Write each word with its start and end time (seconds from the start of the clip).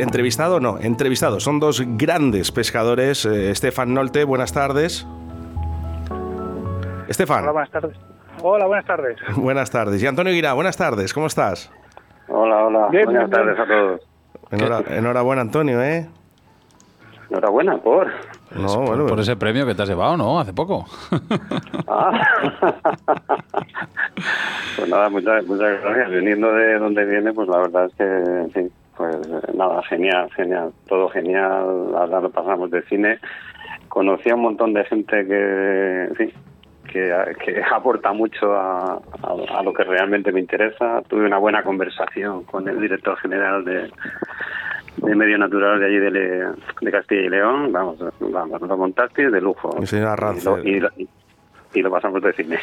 Entrevistado 0.00 0.60
no, 0.60 0.78
entrevistado. 0.78 1.40
Son 1.40 1.60
dos 1.60 1.82
grandes 1.96 2.52
pescadores. 2.52 3.24
Eh, 3.26 3.50
Estefan 3.50 3.94
Nolte, 3.94 4.24
buenas 4.24 4.52
tardes. 4.52 5.06
Estefan. 7.08 7.42
Hola, 7.42 7.52
buenas 7.52 7.70
tardes. 7.70 7.96
Hola, 8.42 8.66
buenas 8.66 8.86
tardes. 8.86 9.16
Buenas 9.36 9.70
tardes. 9.70 10.02
Y 10.02 10.06
Antonio 10.06 10.32
Guirá, 10.32 10.52
buenas 10.52 10.76
tardes, 10.76 11.12
¿cómo 11.12 11.26
estás? 11.26 11.72
Hola, 12.28 12.66
hola. 12.66 12.88
buenas 12.88 13.30
tardes 13.30 13.58
a 13.58 13.66
todos. 13.66 14.00
enhorabuena, 14.90 15.42
Antonio, 15.42 15.82
¿eh? 15.82 16.08
Enhorabuena, 17.30 17.78
por. 17.78 18.06
No, 18.54 18.82
bueno, 18.82 19.06
por 19.06 19.20
ese 19.20 19.36
premio 19.36 19.66
que 19.66 19.74
te 19.74 19.82
has 19.82 19.88
llevado, 19.88 20.16
¿no? 20.16 20.38
Hace 20.38 20.52
poco. 20.52 20.86
Ah. 21.90 22.20
pues 24.76 24.90
nada, 24.90 25.08
muchas, 25.08 25.46
muchas 25.46 25.80
gracias. 25.80 26.10
Viniendo 26.10 26.52
de 26.52 26.78
donde 26.78 27.02
viene, 27.06 27.32
pues 27.32 27.48
la 27.48 27.60
verdad 27.60 27.86
es 27.86 27.94
que, 27.94 28.50
sí, 28.52 28.70
pues 28.98 29.16
nada, 29.54 29.80
genial, 29.84 30.28
genial, 30.34 30.72
todo 30.88 31.08
genial. 31.08 31.94
Ahora 31.94 32.20
lo 32.20 32.30
pasamos 32.30 32.68
de 32.72 32.82
cine. 32.82 33.18
Conocí 33.88 34.28
a 34.28 34.34
un 34.34 34.42
montón 34.42 34.74
de 34.74 34.84
gente 34.84 35.24
que, 35.24 36.08
sí, 36.18 36.34
que, 36.92 37.62
aporta 37.72 38.12
mucho 38.12 38.52
a, 38.52 39.00
lo 39.64 39.72
que 39.72 39.84
realmente 39.84 40.32
me 40.32 40.40
interesa. 40.40 41.00
Tuve 41.08 41.26
una 41.26 41.38
buena 41.38 41.62
conversación 41.62 42.42
con 42.42 42.68
el 42.68 42.80
director 42.80 43.16
general 43.18 43.64
de, 43.64 43.88
de 44.96 45.14
Medio 45.14 45.38
Natural 45.38 45.78
de 45.78 45.86
allí 45.86 45.98
de, 45.98 46.90
Castilla 46.90 47.22
y 47.22 47.28
León. 47.28 47.70
Vamos, 47.70 47.98
vamos 48.18 48.60
lo 48.60 48.76
montaste 48.76 49.30
de 49.30 49.40
lujo. 49.40 49.76
Y, 50.64 50.78
y 50.78 51.08
lo 51.82 51.90
pasamos 51.90 52.22
de 52.22 52.32
cine. 52.32 52.58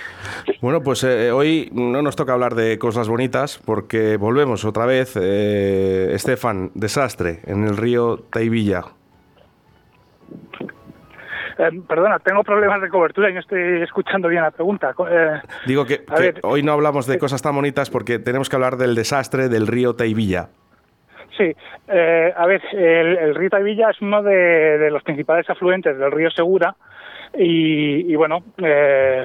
Bueno, 0.61 0.81
pues 0.81 1.03
eh, 1.03 1.31
hoy 1.31 1.69
no 1.73 2.01
nos 2.01 2.15
toca 2.15 2.33
hablar 2.33 2.55
de 2.55 2.77
cosas 2.77 3.07
bonitas 3.07 3.61
porque 3.65 4.17
volvemos 4.17 4.65
otra 4.65 4.85
vez, 4.85 5.15
eh, 5.15 6.11
Estefan, 6.13 6.71
desastre 6.73 7.39
en 7.45 7.65
el 7.65 7.77
río 7.77 8.17
Taivilla. 8.31 8.81
Eh, 11.57 11.69
perdona, 11.87 12.19
tengo 12.19 12.43
problemas 12.43 12.81
de 12.81 12.89
cobertura 12.89 13.29
y 13.29 13.33
no 13.33 13.39
estoy 13.39 13.81
escuchando 13.81 14.27
bien 14.27 14.43
la 14.43 14.51
pregunta. 14.51 14.93
Digo 15.65 15.85
que, 15.85 16.03
hoy 16.43 16.63
no 16.63 16.73
hablamos 16.73 17.07
de 17.07 17.17
cosas 17.17 17.41
tan 17.41 17.55
bonitas 17.55 17.89
porque 17.89 18.19
tenemos 18.19 18.49
que 18.49 18.55
hablar 18.55 18.77
del 18.77 18.95
desastre 18.95 19.49
del 19.49 19.67
río 19.67 19.95
Taivilla. 19.95 20.49
Sí, 21.37 21.53
a 21.87 22.45
ver, 22.45 22.61
el, 22.73 23.35
río 23.35 23.49
Taivilla 23.49 23.89
es 23.89 24.01
uno 24.01 24.23
de, 24.23 24.89
los 24.89 25.03
principales 25.03 25.49
afluentes 25.49 25.97
del 25.97 26.11
río 26.11 26.31
Segura, 26.31 26.75
y, 27.33 28.15
bueno, 28.15 28.43
eh, 28.57 29.23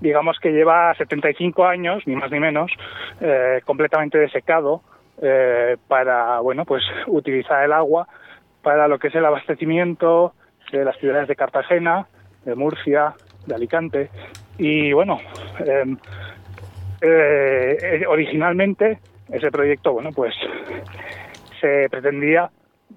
digamos 0.00 0.38
que 0.40 0.52
lleva 0.52 0.94
75 0.94 1.64
años, 1.66 2.02
ni 2.06 2.16
más 2.16 2.30
ni 2.30 2.40
menos, 2.40 2.70
eh, 3.20 3.60
completamente 3.64 4.18
desecado 4.18 4.82
eh, 5.20 5.76
para, 5.88 6.40
bueno, 6.40 6.64
pues 6.64 6.82
utilizar 7.06 7.64
el 7.64 7.72
agua 7.72 8.08
para 8.62 8.88
lo 8.88 8.98
que 8.98 9.08
es 9.08 9.14
el 9.14 9.24
abastecimiento 9.24 10.34
de 10.70 10.84
las 10.84 10.96
ciudades 10.98 11.28
de 11.28 11.36
Cartagena, 11.36 12.06
de 12.44 12.54
Murcia, 12.54 13.14
de 13.46 13.54
Alicante. 13.54 14.10
Y 14.58 14.92
bueno, 14.92 15.18
em, 15.66 15.96
originalmente 18.08 18.98
ese 19.30 19.50
proyecto, 19.50 19.92
bueno, 19.92 20.10
pues 20.14 20.34
se 21.60 21.88
pretendía 21.90 22.50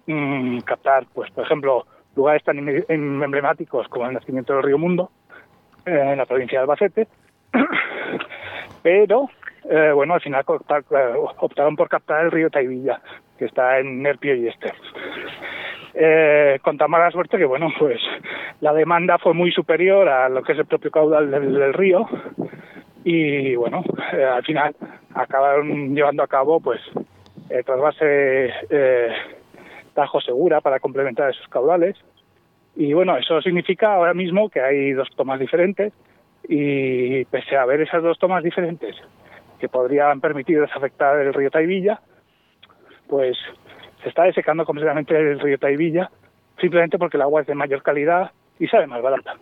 mm, 0.06 0.60
captar, 0.60 1.06
pues 1.14 1.32
por 1.32 1.46
ejemplo, 1.46 1.86
lugares 2.16 2.44
tan 2.44 2.58
emblemáticos 2.88 3.88
como 3.88 4.08
el 4.08 4.14
nacimiento 4.14 4.54
del 4.54 4.64
río 4.64 4.78
Mundo, 4.78 5.12
eh, 5.86 6.12
en 6.12 6.18
la 6.18 6.26
provincia 6.26 6.60
de 6.60 6.64
Albacete, 6.64 7.08
pero 8.82 9.30
eh, 9.70 9.92
bueno, 9.94 10.16
al 10.16 10.22
final 10.22 10.44
optaron 11.38 11.76
por 11.76 11.90
captar 11.90 12.26
el 12.26 12.32
río 12.32 12.50
Taivilla, 12.50 13.02
que 13.38 13.46
está 13.46 13.80
en 13.80 14.02
Nerpio 14.02 14.36
y 14.36 14.48
Este. 14.48 14.74
Eh, 15.94 16.60
con 16.62 16.78
tan 16.78 16.92
mala 16.92 17.10
suerte 17.12 17.38
que, 17.38 17.46
bueno, 17.46 17.72
pues 17.80 18.00
la 18.60 18.74
demanda 18.74 19.18
fue 19.18 19.34
muy 19.34 19.52
superior 19.52 20.10
a 20.10 20.28
lo 20.28 20.44
que 20.44 20.52
es 20.52 20.60
el 20.60 20.66
propio 20.66 20.92
caudal 20.92 21.32
del, 21.32 21.74
río 21.74 22.06
y, 23.06 23.56
bueno, 23.56 23.84
al 24.12 24.44
final 24.44 24.76
acabaron 25.14 25.96
llevando 25.96 26.24
a 26.24 26.28
cabo, 26.28 26.60
pues, 26.60 26.82
el 27.50 27.64
trasvase 27.64 28.52
Tajo 29.96 30.22
Segura 30.22 30.62
para 30.62 30.80
complementar 30.80 31.32
esos 31.32 31.48
caudales. 31.48 31.96
Y 32.76 32.94
bueno, 32.94 33.18
eso 33.18 33.42
significa 33.42 33.96
ahora 33.96 34.14
mismo 34.14 34.50
que 34.50 34.62
hay 34.62 34.92
dos 34.92 35.10
tomas 35.16 35.40
diferentes 35.40 35.94
y 36.48 37.26
pese 37.26 37.56
a 37.56 37.64
haber 37.64 37.82
esas 37.82 38.04
dos 38.04 38.20
tomas 38.20 38.44
diferentes 38.44 38.96
que 39.60 39.70
podrían 39.70 40.22
permitir 40.22 40.62
desafectar 40.62 41.18
el 41.20 41.34
río 41.34 41.50
Taivilla, 41.50 42.02
pues 43.08 43.38
se 44.04 44.10
está 44.10 44.24
desecando 44.24 44.66
completamente 44.66 45.18
el 45.18 45.40
río 45.40 45.58
Taivilla 45.58 46.12
simplemente 46.60 46.98
porque 46.98 47.18
el 47.18 47.24
agua 47.24 47.42
es 47.42 47.48
de 47.48 47.56
mayor 47.56 47.82
calidad 47.82 48.32
y 48.60 48.68
sabe 48.68 48.88
más 48.88 49.02
barata. 49.02 49.36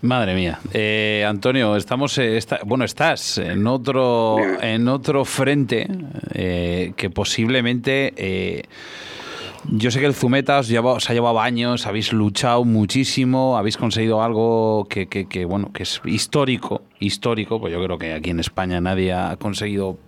Madre 0.00 0.32
mía, 0.36 0.60
eh, 0.72 1.24
Antonio, 1.26 1.74
estamos, 1.74 2.18
eh, 2.18 2.38
bueno, 2.64 2.84
estás 2.84 3.38
en 3.38 3.66
otro, 3.66 4.36
en 4.62 4.86
otro 4.86 5.24
frente 5.24 5.88
eh, 6.34 6.92
que 6.96 7.10
posiblemente 7.10 8.62
yo 9.66 9.90
sé 9.90 9.98
que 9.98 10.06
el 10.06 10.14
Zumeta 10.14 10.60
os, 10.60 11.10
ha 11.10 11.12
llevado 11.12 11.40
años, 11.40 11.84
habéis 11.88 12.12
luchado 12.12 12.64
muchísimo, 12.64 13.58
habéis 13.58 13.76
conseguido 13.76 14.22
algo 14.22 14.86
que, 14.88 15.08
que, 15.08 15.44
bueno, 15.44 15.72
que 15.72 15.82
es 15.82 16.00
histórico, 16.04 16.82
histórico, 17.00 17.60
pues 17.60 17.72
yo 17.72 17.82
creo 17.82 17.98
que 17.98 18.14
aquí 18.14 18.30
en 18.30 18.38
España 18.38 18.80
nadie 18.80 19.12
ha 19.12 19.36
conseguido 19.36 19.98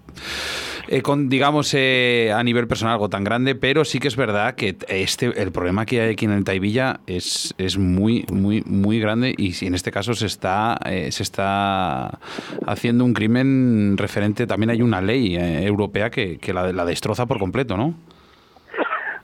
eh, 0.92 1.02
con, 1.02 1.28
digamos, 1.28 1.72
eh, 1.74 2.32
a 2.34 2.42
nivel 2.42 2.66
personal 2.66 2.94
algo 2.94 3.08
tan 3.08 3.22
grande, 3.22 3.54
pero 3.54 3.84
sí 3.84 4.00
que 4.00 4.08
es 4.08 4.16
verdad 4.16 4.56
que 4.56 4.74
este, 4.88 5.26
el 5.40 5.52
problema 5.52 5.86
que 5.86 6.00
hay 6.00 6.14
aquí 6.14 6.24
en 6.24 6.32
el 6.32 6.42
Taivilla 6.42 6.98
es, 7.06 7.54
es 7.58 7.78
muy, 7.78 8.24
muy, 8.32 8.64
muy 8.66 8.98
grande 8.98 9.32
y 9.38 9.52
en 9.64 9.76
este 9.76 9.92
caso 9.92 10.14
se 10.14 10.26
está, 10.26 10.76
eh, 10.84 11.12
se 11.12 11.22
está 11.22 12.18
haciendo 12.66 13.04
un 13.04 13.14
crimen 13.14 13.98
referente, 13.98 14.48
también 14.48 14.70
hay 14.70 14.82
una 14.82 15.00
ley 15.00 15.36
europea 15.36 16.10
que, 16.10 16.38
que 16.38 16.52
la, 16.52 16.84
destroza 16.84 17.26
por 17.26 17.38
completo, 17.38 17.76
¿no? 17.76 17.94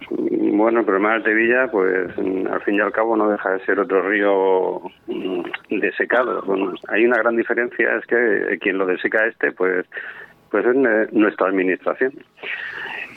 Bueno, 0.08 0.80
el 0.80 0.86
problema 0.86 1.14
de 1.14 1.22
Tevilla, 1.22 1.68
pues 1.72 2.16
al 2.16 2.62
fin 2.62 2.76
y 2.76 2.80
al 2.80 2.92
cabo 2.92 3.16
no 3.16 3.28
deja 3.28 3.50
de 3.50 3.64
ser 3.64 3.80
otro 3.80 4.08
río 4.08 4.82
mm, 5.08 5.80
desecado. 5.80 6.44
hay 6.88 7.04
una 7.04 7.18
gran 7.18 7.36
diferencia, 7.36 7.96
es 7.96 8.06
que 8.06 8.56
quien 8.60 8.78
lo 8.78 8.86
deseca 8.86 9.26
este, 9.26 9.50
pues, 9.50 9.84
pues 10.62 10.74
es 10.74 11.12
nuestra 11.12 11.48
administración. 11.48 12.12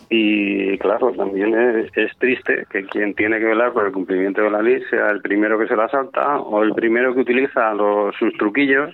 Y 0.09 0.77
claro, 0.79 1.13
también 1.13 1.53
es, 1.95 2.17
triste 2.17 2.65
que 2.69 2.83
quien 2.85 3.13
tiene 3.13 3.39
que 3.39 3.45
velar 3.45 3.71
por 3.71 3.85
el 3.85 3.93
cumplimiento 3.93 4.41
de 4.41 4.49
la 4.49 4.61
ley 4.61 4.81
sea 4.89 5.09
el 5.11 5.21
primero 5.21 5.57
que 5.57 5.67
se 5.67 5.75
la 5.75 5.87
salta 5.87 6.39
o 6.39 6.63
el 6.63 6.73
primero 6.73 7.13
que 7.13 7.21
utiliza 7.21 7.73
los, 7.75 8.13
sus 8.17 8.33
truquillos 8.33 8.93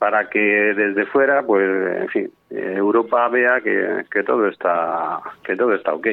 para 0.00 0.30
que 0.30 0.40
desde 0.40 1.04
fuera, 1.04 1.42
pues, 1.42 1.62
en 2.00 2.08
fin, 2.08 2.30
Europa 2.48 3.28
vea 3.28 3.60
que, 3.60 4.06
que 4.10 4.22
todo 4.22 4.48
está 4.48 5.20
que 5.44 5.54
todo 5.56 5.74
está 5.74 5.92
ok. 5.92 6.06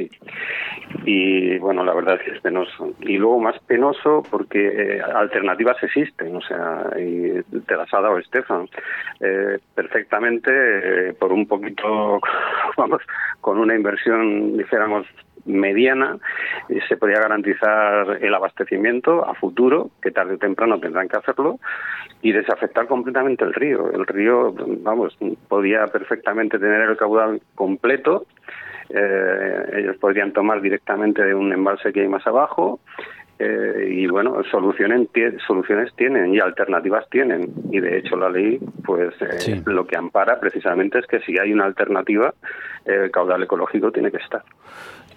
Y 1.05 1.57
bueno, 1.59 1.85
la 1.85 1.93
verdad 1.93 2.15
es 2.15 2.21
que 2.21 2.31
es 2.35 2.41
penoso. 2.41 2.93
Y 2.99 3.17
luego 3.17 3.39
más 3.39 3.57
penoso 3.59 4.23
porque 4.29 4.67
eh, 4.67 5.01
alternativas 5.01 5.81
existen, 5.81 6.35
o 6.35 6.41
sea, 6.41 6.91
y 6.99 7.41
te 7.61 7.75
las 7.77 7.91
ha 7.93 8.01
dado 8.01 8.17
Estefan 8.17 8.67
eh, 9.21 9.57
perfectamente 9.73 10.51
eh, 10.51 11.13
por 11.13 11.31
un 11.31 11.47
poquito, 11.47 12.19
vamos, 12.77 13.01
con 13.39 13.57
una 13.57 13.73
inversión, 13.73 14.57
dijéramos, 14.57 15.07
mediana 15.47 16.17
se 16.87 16.97
podía 16.97 17.19
garantizar 17.19 18.19
el 18.21 18.33
abastecimiento 18.33 19.27
a 19.27 19.33
futuro, 19.33 19.89
que 20.01 20.11
tarde 20.11 20.35
o 20.35 20.37
temprano 20.37 20.79
tendrán 20.79 21.07
que 21.07 21.17
hacerlo, 21.17 21.59
y 22.21 22.31
desafectar 22.31 22.87
completamente 22.87 23.43
el 23.43 23.53
río. 23.53 23.91
El 23.91 24.05
río, 24.05 24.53
vamos, 24.81 25.17
podía 25.47 25.85
perfectamente 25.87 26.59
tener 26.59 26.81
el 26.81 26.97
caudal 26.97 27.41
completo, 27.55 28.25
eh, 28.89 29.79
ellos 29.79 29.97
podrían 29.97 30.31
tomar 30.31 30.61
directamente 30.61 31.23
de 31.23 31.33
un 31.33 31.51
embalse 31.51 31.91
que 31.91 32.01
hay 32.01 32.07
más 32.07 32.25
abajo 32.25 32.79
Eh, 33.39 33.89
y 33.91 34.07
bueno, 34.07 34.41
soluciones, 34.49 35.09
soluciones 35.45 35.93
tienen 35.95 36.33
y 36.33 36.39
alternativas 36.39 37.07
tienen. 37.09 37.51
Y 37.71 37.79
de 37.79 37.99
hecho 37.99 38.15
la 38.15 38.29
ley, 38.29 38.59
pues 38.83 39.13
eh, 39.21 39.61
lo 39.65 39.85
que 39.85 39.95
ampara 39.95 40.39
precisamente 40.39 40.99
es 40.99 41.05
que 41.05 41.19
si 41.19 41.37
hay 41.37 41.53
una 41.53 41.65
alternativa, 41.65 42.33
el 42.85 43.11
caudal 43.11 43.43
ecológico 43.43 43.91
tiene 43.91 44.09
que 44.09 44.17
estar. 44.17 44.41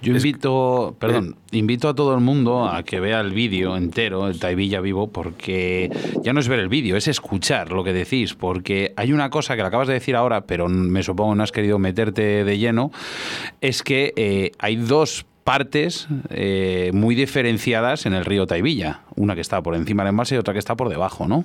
Yo 0.02 0.14
invito, 0.14 0.96
perdón, 0.98 1.36
invito 1.50 1.88
a 1.88 1.94
todo 1.94 2.14
el 2.14 2.20
mundo 2.20 2.66
a 2.66 2.82
que 2.84 3.00
vea 3.00 3.20
el 3.20 3.32
vídeo 3.32 3.76
entero, 3.76 4.28
el 4.28 4.40
Taivilla 4.40 4.80
vivo, 4.80 5.08
porque 5.08 5.90
ya 6.22 6.32
no 6.32 6.40
es 6.40 6.48
ver 6.48 6.58
el 6.58 6.68
vídeo, 6.68 6.96
es 6.96 7.06
escuchar 7.06 7.70
lo 7.70 7.84
que 7.84 7.92
decís, 7.92 8.34
porque 8.34 8.94
hay 8.96 9.12
una 9.12 9.28
cosa 9.28 9.56
que 9.56 9.62
lo 9.62 9.68
acabas 9.68 9.88
de 9.88 9.94
decir 9.94 10.16
ahora, 10.16 10.42
pero 10.42 10.68
me 10.68 11.02
supongo 11.02 11.34
no 11.34 11.42
has 11.42 11.52
querido 11.52 11.78
meterte 11.78 12.44
de 12.44 12.58
lleno, 12.58 12.92
es 13.60 13.82
que 13.82 14.14
eh, 14.16 14.52
hay 14.58 14.76
dos 14.76 15.26
partes 15.44 16.08
eh, 16.30 16.92
muy 16.94 17.14
diferenciadas 17.14 18.06
en 18.06 18.14
el 18.14 18.24
río 18.24 18.46
Taivilla, 18.46 19.00
una 19.16 19.34
que 19.34 19.42
está 19.42 19.62
por 19.62 19.74
encima 19.74 20.02
del 20.02 20.10
embalse 20.10 20.34
y 20.34 20.38
otra 20.38 20.54
que 20.54 20.60
está 20.60 20.76
por 20.76 20.88
debajo, 20.88 21.28
¿no? 21.28 21.44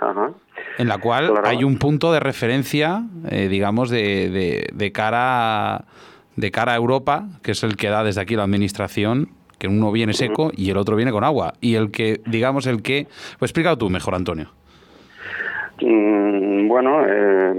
Ajá. 0.00 0.30
En 0.78 0.88
la 0.88 0.98
cual 0.98 1.34
hay 1.44 1.64
un 1.64 1.76
punto 1.76 2.12
de 2.12 2.20
referencia, 2.20 3.04
eh, 3.28 3.48
digamos, 3.48 3.90
de, 3.90 4.30
de, 4.30 4.68
de 4.72 4.92
cara 4.92 5.74
a 5.74 5.84
de 6.38 6.52
cara 6.52 6.72
a 6.72 6.76
Europa, 6.76 7.26
que 7.42 7.50
es 7.50 7.64
el 7.64 7.76
que 7.76 7.88
da 7.88 8.04
desde 8.04 8.20
aquí 8.20 8.36
la 8.36 8.44
administración, 8.44 9.30
que 9.58 9.66
uno 9.66 9.90
viene 9.90 10.12
seco 10.12 10.52
y 10.56 10.70
el 10.70 10.76
otro 10.76 10.94
viene 10.94 11.10
con 11.10 11.24
agua. 11.24 11.54
Y 11.60 11.74
el 11.74 11.90
que, 11.90 12.20
digamos, 12.26 12.66
el 12.66 12.80
que... 12.80 13.08
Pues 13.40 13.50
explícalo 13.50 13.76
tú 13.76 13.90
mejor, 13.90 14.14
Antonio. 14.14 14.52
Mm, 15.82 16.68
bueno, 16.68 17.04
eh, 17.04 17.54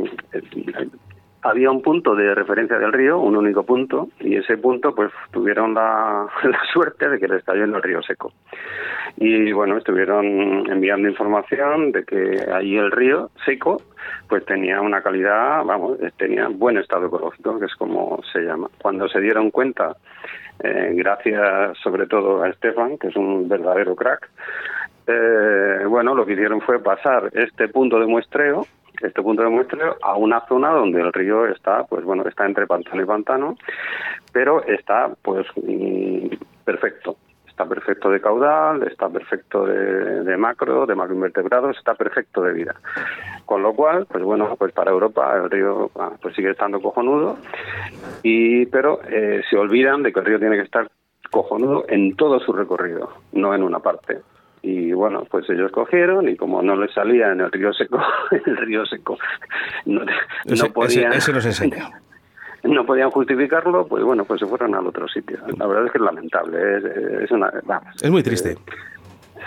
había 1.42 1.72
un 1.72 1.82
punto 1.82 2.16
de 2.16 2.36
referencia 2.36 2.78
del 2.78 2.92
río, 2.92 3.20
un 3.20 3.38
único 3.38 3.64
punto, 3.64 4.10
y 4.20 4.36
ese 4.36 4.58
punto 4.58 4.94
pues 4.94 5.12
tuvieron 5.32 5.74
la, 5.74 6.28
suerte 6.74 7.10
de 7.10 7.20
que 7.20 7.28
le 7.28 7.38
estalló 7.38 7.64
en 7.64 7.76
el 7.76 7.82
río 7.82 8.02
seco. 8.04 8.34
Y 9.18 9.52
bueno, 9.52 9.78
estuvieron 9.78 10.26
enviando 10.70 11.08
información 11.08 11.92
de 11.92 12.04
que 12.04 12.46
allí 12.54 12.78
el 12.78 12.92
río 12.92 13.30
seco 13.46 13.82
pues 14.28 14.46
tenía 14.46 14.82
una 14.82 15.02
calidad, 15.02 15.64
vamos, 15.64 15.98
tenía 16.18 16.48
buen 16.48 16.78
estado 16.78 17.08
ecológico, 17.08 17.60
que 17.60 17.66
es 17.66 17.76
como 17.76 18.22
se 18.32 18.42
llama. 18.42 18.70
Cuando 18.82 19.08
se 19.08 19.20
dieron 19.20 19.52
cuenta, 19.52 19.96
eh, 20.64 20.92
gracias 20.94 21.78
sobre 21.80 22.08
todo 22.08 22.44
a 22.44 22.50
Estefan, 22.50 22.98
que 22.98 23.08
es 23.08 23.16
un 23.16 23.48
verdadero 23.48 23.96
crack, 23.96 24.30
eh, 25.08 25.86
bueno, 25.88 26.14
lo 26.14 26.24
que 26.24 26.34
hicieron 26.34 26.62
fue 26.62 26.80
pasar 26.80 27.32
este 27.34 27.68
punto 27.68 28.00
de 28.00 28.06
muestreo 28.06 28.68
este 29.02 29.22
punto 29.22 29.44
de 29.44 29.50
muestreo 29.50 29.96
a 30.02 30.16
una 30.16 30.46
zona 30.48 30.72
donde 30.72 31.02
el 31.02 31.14
río 31.14 31.46
está, 31.48 31.84
pues 31.86 32.04
bueno, 32.04 32.24
está 32.28 32.46
entre 32.46 32.68
pantano 32.68 33.02
y 33.02 33.06
pantano, 33.06 33.56
pero 34.32 34.64
está 34.64 35.12
pues 35.22 35.46
mm, 35.56 36.28
perfecto. 36.66 37.18
Está 37.48 37.68
perfecto 37.68 38.10
de 38.10 38.22
caudal, 38.22 38.84
está 38.84 39.10
perfecto 39.10 39.66
de, 39.66 40.38
macro, 40.38 40.86
de 40.86 40.96
macroinvertebrados, 40.96 41.78
está 41.78 41.94
perfecto 41.94 42.42
de 42.42 42.54
vida. 42.54 42.74
Con 43.46 43.62
lo 43.62 43.74
cual, 43.74 44.06
pues 44.10 44.24
bueno, 44.24 44.56
pues 44.58 44.72
para 44.72 44.92
Europa 44.92 45.36
el 45.36 45.50
río 45.50 45.92
ah, 46.00 46.12
pues 46.22 46.36
sigue 46.36 46.52
estando 46.52 46.82
cojonudo, 46.82 47.38
y 48.24 48.66
pero 48.68 49.02
eh, 49.10 49.42
se 49.50 49.58
olvidan 49.58 50.04
de 50.04 50.14
que 50.14 50.22
el 50.22 50.26
río 50.26 50.40
tiene 50.40 50.56
que 50.56 50.64
estar 50.64 50.90
cojonudo 51.30 51.84
en 51.90 52.16
todo 52.16 52.40
su 52.40 52.54
recorrido, 52.54 53.10
no 53.34 53.54
en 53.54 53.64
una 53.64 53.80
parte. 53.80 54.20
Y 54.62 54.92
bueno, 54.92 55.24
pues 55.30 55.50
ellos 55.50 55.72
cogieron 55.72 56.28
y 56.28 56.36
como 56.36 56.62
no 56.62 56.76
les 56.76 56.94
salía 56.94 57.32
en 57.32 57.42
el 57.42 57.52
río 57.52 57.74
seco, 57.74 58.00
el 58.46 58.58
río 58.58 58.86
seco 58.86 59.18
no, 59.86 60.02
podían... 60.74 61.14
Ese, 61.14 61.32
nos 61.32 61.46
enseña. 61.46 61.90
No 62.64 62.86
podían 62.86 63.10
justificarlo, 63.10 63.88
pues 63.88 64.04
bueno, 64.04 64.26
pues 64.26 64.42
se 64.42 64.46
fueron 64.46 64.76
al 64.76 64.86
otro 64.86 65.08
sitio. 65.08 65.38
La 65.58 65.66
verdad 65.66 65.86
es 65.86 65.92
que 65.94 65.98
es 65.98 66.04
lamentable, 66.04 66.78
es, 66.78 66.84
es 67.24 67.32
una... 67.32 67.52
es 68.02 68.12
muy 68.12 68.22
triste. 68.22 68.58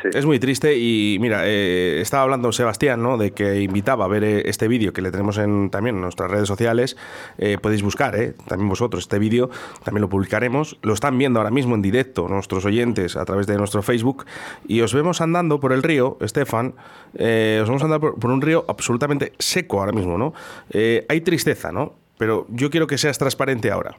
Es 0.04 0.26
muy 0.26 0.40
triste 0.40 0.76
y 0.76 1.18
mira, 1.20 1.42
eh, 1.46 2.00
estaba 2.00 2.24
hablando 2.24 2.50
Sebastián, 2.50 3.02
¿no? 3.02 3.16
De 3.16 3.30
que 3.30 3.60
invitaba 3.60 4.04
a 4.04 4.08
ver 4.08 4.24
eh, 4.24 4.42
este 4.46 4.66
vídeo 4.66 4.92
que 4.92 5.00
le 5.00 5.12
tenemos 5.12 5.38
en, 5.38 5.70
también 5.70 5.96
en 5.96 6.02
nuestras 6.02 6.30
redes 6.30 6.48
sociales. 6.48 6.96
Eh, 7.38 7.58
podéis 7.60 7.82
buscar, 7.82 8.16
También 8.48 8.68
vosotros 8.68 9.04
este 9.04 9.18
vídeo, 9.18 9.48
también 9.84 10.02
lo 10.02 10.08
publicaremos. 10.08 10.76
Lo 10.82 10.92
están 10.92 11.16
viendo 11.18 11.38
ahora 11.38 11.50
mismo 11.50 11.76
en 11.76 11.82
directo 11.82 12.28
nuestros 12.28 12.64
oyentes 12.64 13.16
a 13.16 13.24
través 13.24 13.46
de 13.46 13.56
nuestro 13.56 13.82
Facebook 13.82 14.26
y 14.66 14.80
os 14.80 14.92
vemos 14.92 15.20
andando 15.20 15.60
por 15.60 15.72
el 15.72 15.82
río, 15.82 16.18
Estefan, 16.20 16.74
os 17.14 17.68
vemos 17.68 17.82
andando 17.82 18.14
por, 18.14 18.30
un 18.30 18.42
río 18.42 18.64
absolutamente 18.68 19.32
seco 19.38 19.80
ahora 19.80 19.92
mismo, 19.92 20.18
¿no? 20.18 20.34
hay 20.72 21.20
tristeza, 21.20 21.70
¿no? 21.70 21.94
Pero 22.18 22.46
yo 22.50 22.70
quiero 22.70 22.86
que 22.86 22.98
seas 22.98 23.18
transparente 23.18 23.70
ahora. 23.70 23.96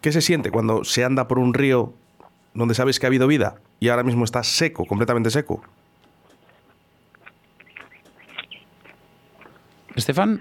¿Qué 0.00 0.12
se 0.12 0.20
siente 0.20 0.50
cuando 0.50 0.84
se 0.84 1.04
anda 1.04 1.28
por 1.28 1.38
un 1.38 1.54
río 1.54 1.92
donde 2.54 2.74
sabes 2.74 2.98
que 2.98 3.06
ha 3.06 3.08
habido 3.08 3.26
vida 3.26 3.56
y 3.78 3.88
ahora 3.88 4.02
mismo 4.02 4.24
está 4.24 4.42
seco, 4.42 4.84
completamente 4.84 5.30
seco. 5.30 5.62
Estefan. 9.94 10.40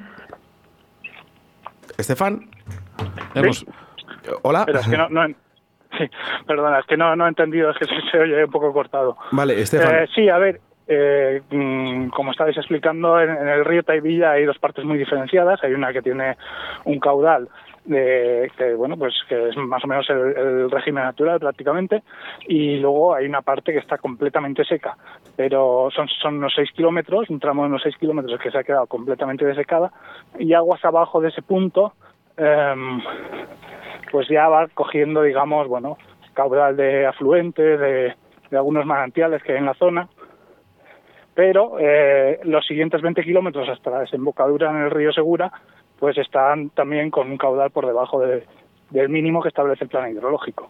Estefan. 1.97 2.49
Hola. 4.43 4.65
Pero 4.65 4.79
es 4.79 4.87
que 4.87 4.97
no, 4.97 5.09
Sí, 5.97 6.07
perdona, 6.45 6.79
es 6.79 6.85
que 6.85 6.97
no, 6.97 7.15
no 7.15 7.25
he 7.25 7.29
entendido, 7.29 7.71
es 7.71 7.77
que 7.77 7.85
se, 8.11 8.19
oye 8.19 8.45
un 8.45 8.51
poco 8.51 8.71
cortado. 8.71 9.17
Vale, 9.31 9.59
Estefan. 9.59 10.03
Eh, 10.03 10.07
sí, 10.13 10.29
a 10.29 10.37
ver, 10.37 10.61
eh, 10.87 11.41
mm, 11.49 12.09
como 12.09 12.31
estabais 12.31 12.57
explicando, 12.57 13.19
en, 13.19 13.29
el 13.47 13.65
río 13.65 13.83
Taivilla 13.83 14.31
hay 14.31 14.45
dos 14.45 14.59
partes 14.59 14.85
muy 14.85 14.97
diferenciadas. 14.97 15.63
Hay 15.63 15.73
una 15.73 15.91
que 15.91 16.01
tiene 16.01 16.37
un 16.85 16.99
caudal 16.99 17.49
de, 17.89 18.51
que 18.55 18.73
bueno 18.75 18.95
pues 18.97 19.13
que 19.27 19.49
es 19.49 19.57
más 19.57 19.83
o 19.83 19.87
menos 19.87 20.09
el, 20.09 20.69
régimen 20.69 21.03
natural 21.03 21.39
prácticamente 21.39 22.03
y 22.47 22.77
luego 22.77 23.15
hay 23.15 23.25
una 23.25 23.41
parte 23.41 23.73
que 23.73 23.79
está 23.79 23.97
completamente 23.97 24.63
seca. 24.63 24.95
Pero 25.35 25.89
son, 25.93 26.07
son 26.21 26.37
unos 26.37 26.53
6 26.55 26.71
kilómetros 26.73 27.29
un 27.29 27.39
tramo 27.39 27.63
de 27.63 27.69
unos 27.69 27.83
6 27.83 27.97
kilómetros 27.97 28.39
que 28.39 28.51
se 28.51 28.57
ha 28.57 28.63
quedado 28.63 28.87
completamente 28.87 29.45
desecada 29.45 29.91
y 30.37 30.53
aguas 30.53 30.83
abajo 30.85 31.19
de 31.19 31.29
ese 31.29 31.41
punto 31.41 31.93
em, 32.37 33.01
pues 34.11 34.27
ya 34.29 34.47
va 34.47 34.67
cogiendo 34.67 35.23
digamos 35.23 35.67
bueno 35.67 35.97
caudal 36.33 36.77
de 36.77 37.05
afluentes 37.05 37.79
de, 37.79 38.15
algunos 38.51 38.85
manantiales 38.85 39.43
que 39.43 39.53
hay 39.53 39.57
en 39.57 39.65
la 39.65 39.73
zona. 39.73 40.07
Pero 41.35 41.77
eh, 41.79 42.39
los 42.43 42.65
siguientes 42.65 43.01
20 43.01 43.23
kilómetros 43.23 43.67
hasta 43.69 43.89
la 43.89 43.99
desembocadura 44.01 44.69
en 44.71 44.77
el 44.77 44.91
río 44.91 45.11
Segura 45.11 45.51
pues 45.99 46.17
están 46.17 46.69
también 46.69 47.11
con 47.11 47.29
un 47.29 47.37
caudal 47.37 47.71
por 47.71 47.85
debajo 47.85 48.19
del 48.19 49.09
mínimo 49.09 49.41
que 49.41 49.49
establece 49.49 49.83
el 49.83 49.89
plan 49.89 50.11
hidrológico. 50.11 50.69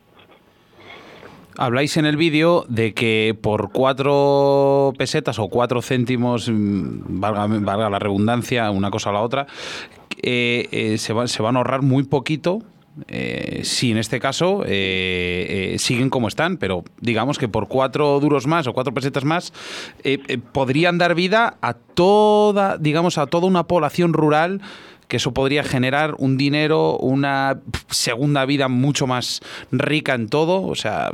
Habláis 1.62 1.98
en 1.98 2.06
el 2.06 2.16
vídeo 2.16 2.64
de 2.70 2.94
que 2.94 3.38
por 3.40 3.74
cuatro 3.74 4.94
pesetas 4.98 5.40
o 5.40 5.50
cuatro 5.50 5.82
céntimos, 5.82 6.50
mm, 6.50 7.20
valga, 7.20 7.90
la 7.90 8.00
redundancia, 8.00 8.72
una 8.72 8.90
cosa 8.90 9.10
o 9.10 9.14
la 9.14 9.20
otra, 9.20 9.46
eh, 10.24 10.70
eh, 10.72 10.98
se, 10.98 11.14
se, 11.28 11.42
van 11.42 11.56
a 11.58 11.60
ahorrar 11.60 11.82
muy 11.82 12.04
poquito 12.04 12.60
eh, 13.10 13.60
si 13.64 13.92
en 13.92 13.98
este 13.98 14.22
caso 14.22 14.64
siguen 14.66 16.10
como 16.10 16.30
están, 16.30 16.56
pero 16.56 16.86
digamos 17.02 17.38
que 17.38 17.50
por 17.50 17.68
cuatro 17.68 18.22
duros 18.22 18.48
más 18.48 18.66
o 18.68 18.74
cuatro 18.74 18.94
pesetas 18.94 19.26
más 19.26 19.52
podrían 20.54 20.98
dar 20.98 21.14
vida 21.14 21.58
a 21.62 21.74
toda, 21.74 22.78
digamos, 22.78 23.18
a 23.18 23.28
toda 23.28 23.48
una 23.48 23.64
población 23.68 24.14
rural 24.14 24.62
que 25.10 25.18
eso 25.18 25.34
podría 25.34 25.64
generar 25.64 26.14
un 26.20 26.38
dinero, 26.38 26.96
una 26.98 27.60
segunda 27.88 28.46
vida 28.46 28.68
mucho 28.68 29.08
más 29.08 29.42
rica 29.72 30.14
en 30.14 30.30
todo. 30.30 30.62
O 30.62 30.76
sea, 30.76 31.12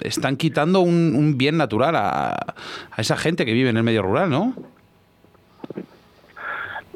están 0.00 0.36
quitando 0.36 0.80
un, 0.80 1.38
bien 1.38 1.56
natural 1.56 1.94
a, 1.96 2.34
esa 2.98 3.16
gente 3.16 3.46
que 3.46 3.52
vive 3.52 3.70
en 3.70 3.76
el 3.76 3.84
medio 3.84 4.02
rural, 4.02 4.28
¿no? 4.28 4.54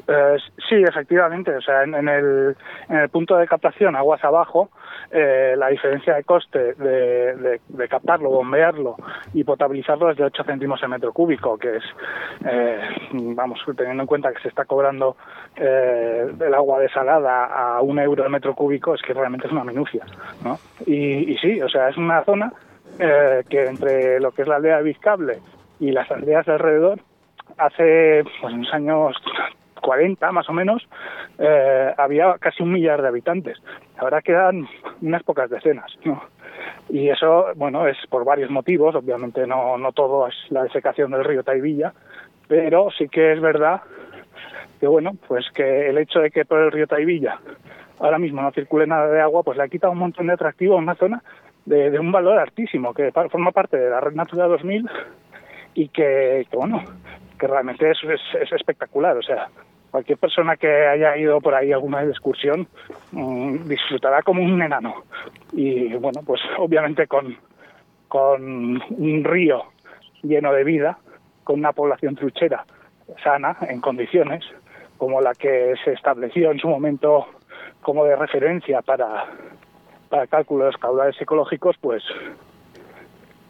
Eh, 0.09 0.37
sí, 0.69 0.75
efectivamente. 0.75 1.55
O 1.55 1.61
sea, 1.61 1.83
en, 1.83 1.95
en 1.95 2.09
el 2.09 3.09
punto 3.09 3.37
de 3.37 3.47
captación 3.47 3.95
aguas 3.95 4.21
abajo, 4.25 4.69
eh, 5.09 5.55
la 5.57 5.69
diferencia 5.69 6.15
de 6.15 6.23
coste 6.23 6.73
de, 6.73 7.87
captarlo, 7.89 8.29
bombearlo 8.29 8.95
y 9.33 9.43
potabilizarlo 9.43 10.11
es 10.11 10.17
de 10.17 10.25
8 10.25 10.43
céntimos 10.43 10.81
el 10.83 10.89
metro 10.89 11.13
cúbico, 11.13 11.57
que 11.57 11.77
es, 11.77 11.83
eh, 12.45 12.79
vamos, 13.11 13.59
teniendo 13.75 14.03
en 14.03 14.07
cuenta 14.07 14.33
que 14.33 14.41
se 14.41 14.49
está 14.49 14.65
cobrando 14.65 15.15
eh, 15.55 16.27
el 16.39 16.53
agua 16.53 16.79
desalada 16.79 17.45
a 17.45 17.81
un 17.81 17.99
euro 17.99 18.25
el 18.25 18.29
metro 18.29 18.53
cúbico, 18.53 18.95
es 18.95 19.01
que 19.01 19.13
realmente 19.13 19.47
es 19.47 19.53
una 19.53 19.63
minucia, 19.63 20.05
¿no? 20.43 20.59
Y, 20.85 21.31
y 21.31 21.37
sí, 21.37 21.61
o 21.61 21.69
sea, 21.69 21.89
es 21.89 21.97
una 21.97 22.23
zona 22.23 22.51
que 22.97 23.65
entre 23.65 24.19
lo 24.19 24.31
que 24.31 24.41
es 24.41 24.47
la 24.47 24.55
aldea 24.55 24.77
de 24.77 24.83
Vizcable 24.83 25.39
y 25.79 25.91
las 25.91 26.09
aldeas 26.09 26.45
de 26.47 26.53
alrededor, 26.53 26.99
hace 27.57 28.23
pues, 28.41 28.53
unos 28.53 28.73
años 28.73 29.15
40 29.87 30.33
más 30.33 30.49
o 30.49 30.53
menos, 30.53 30.85
eh, 31.39 31.93
había 31.97 32.35
casi 32.41 32.61
un 32.61 32.73
millar 32.73 33.01
de 33.01 33.07
habitantes. 33.07 33.57
Ahora 33.97 34.21
quedan 34.21 34.67
unas 35.01 35.23
pocas 35.23 35.49
decenas. 35.49 35.89
¿no? 36.03 36.21
Y 36.89 37.07
eso, 37.07 37.45
bueno, 37.55 37.87
es 37.87 37.95
por 38.09 38.25
varios 38.25 38.51
motivos. 38.51 38.95
Obviamente 38.95 39.47
no, 39.47 39.77
no 39.77 39.93
todo 39.93 40.27
es 40.27 40.35
la 40.49 40.63
desecación 40.63 41.11
del 41.11 41.23
río 41.23 41.41
Taivilla, 41.41 41.93
pero 42.49 42.89
sí 42.97 43.07
que 43.07 43.31
es 43.31 43.39
verdad 43.39 43.79
que, 44.81 44.87
bueno, 44.87 45.13
pues 45.25 45.45
que 45.55 45.87
el 45.89 45.97
hecho 45.99 46.19
de 46.19 46.31
que 46.31 46.43
por 46.43 46.59
el 46.59 46.71
río 46.73 46.85
Taivilla 46.85 47.39
ahora 47.99 48.19
mismo 48.19 48.41
no 48.41 48.51
circule 48.51 48.87
nada 48.87 49.07
de 49.07 49.21
agua, 49.21 49.41
pues 49.43 49.57
le 49.57 49.63
ha 49.63 49.69
quitado 49.69 49.93
un 49.93 49.99
montón 49.99 50.27
de 50.27 50.33
atractivo 50.33 50.75
a 50.75 50.79
una 50.79 50.95
zona 50.95 51.23
de, 51.65 51.97
un 51.97 52.11
valor 52.11 52.37
altísimo, 52.39 52.93
que 52.93 53.09
forma 53.31 53.51
parte 53.53 53.77
de 53.77 53.89
la 53.89 54.01
Red 54.01 54.15
Natura 54.15 54.47
2000 54.47 54.85
y 55.75 55.87
que, 55.89 56.45
bueno, 56.51 56.83
que 57.37 57.47
realmente 57.47 57.91
es, 57.91 57.97
es, 58.03 58.51
espectacular. 58.51 59.15
O 59.17 59.21
sea, 59.21 59.47
cualquier 59.91 60.17
persona 60.17 60.55
que 60.57 60.67
haya 60.67 61.17
ido 61.17 61.39
por 61.41 61.55
ahí 61.55 61.71
alguna 61.71 62.03
excursión 62.03 62.67
mm, 63.11 63.67
disfrutará 63.67 64.21
como 64.21 64.43
un 64.43 64.61
enano. 64.61 65.03
Y 65.53 65.93
bueno, 65.95 66.21
pues 66.25 66.41
obviamente 66.57 67.07
con, 67.07 67.37
con 68.07 68.81
un 68.89 69.23
río 69.23 69.63
lleno 70.23 70.53
de 70.53 70.63
vida, 70.63 70.97
con 71.43 71.59
una 71.59 71.73
población 71.73 72.15
truchera 72.15 72.65
sana, 73.23 73.57
en 73.61 73.79
condiciones, 73.79 74.43
como 74.97 75.21
la 75.21 75.33
que 75.33 75.75
se 75.83 75.93
estableció 75.93 76.51
en 76.51 76.59
su 76.59 76.67
momento 76.67 77.27
como 77.81 78.03
de 78.03 78.15
referencia 78.15 78.81
para, 78.81 79.25
para 80.09 80.27
cálculo 80.27 80.65
de 80.65 80.71
los 80.71 80.81
caudales 80.81 81.19
ecológicos, 81.21 81.77
pues 81.79 82.03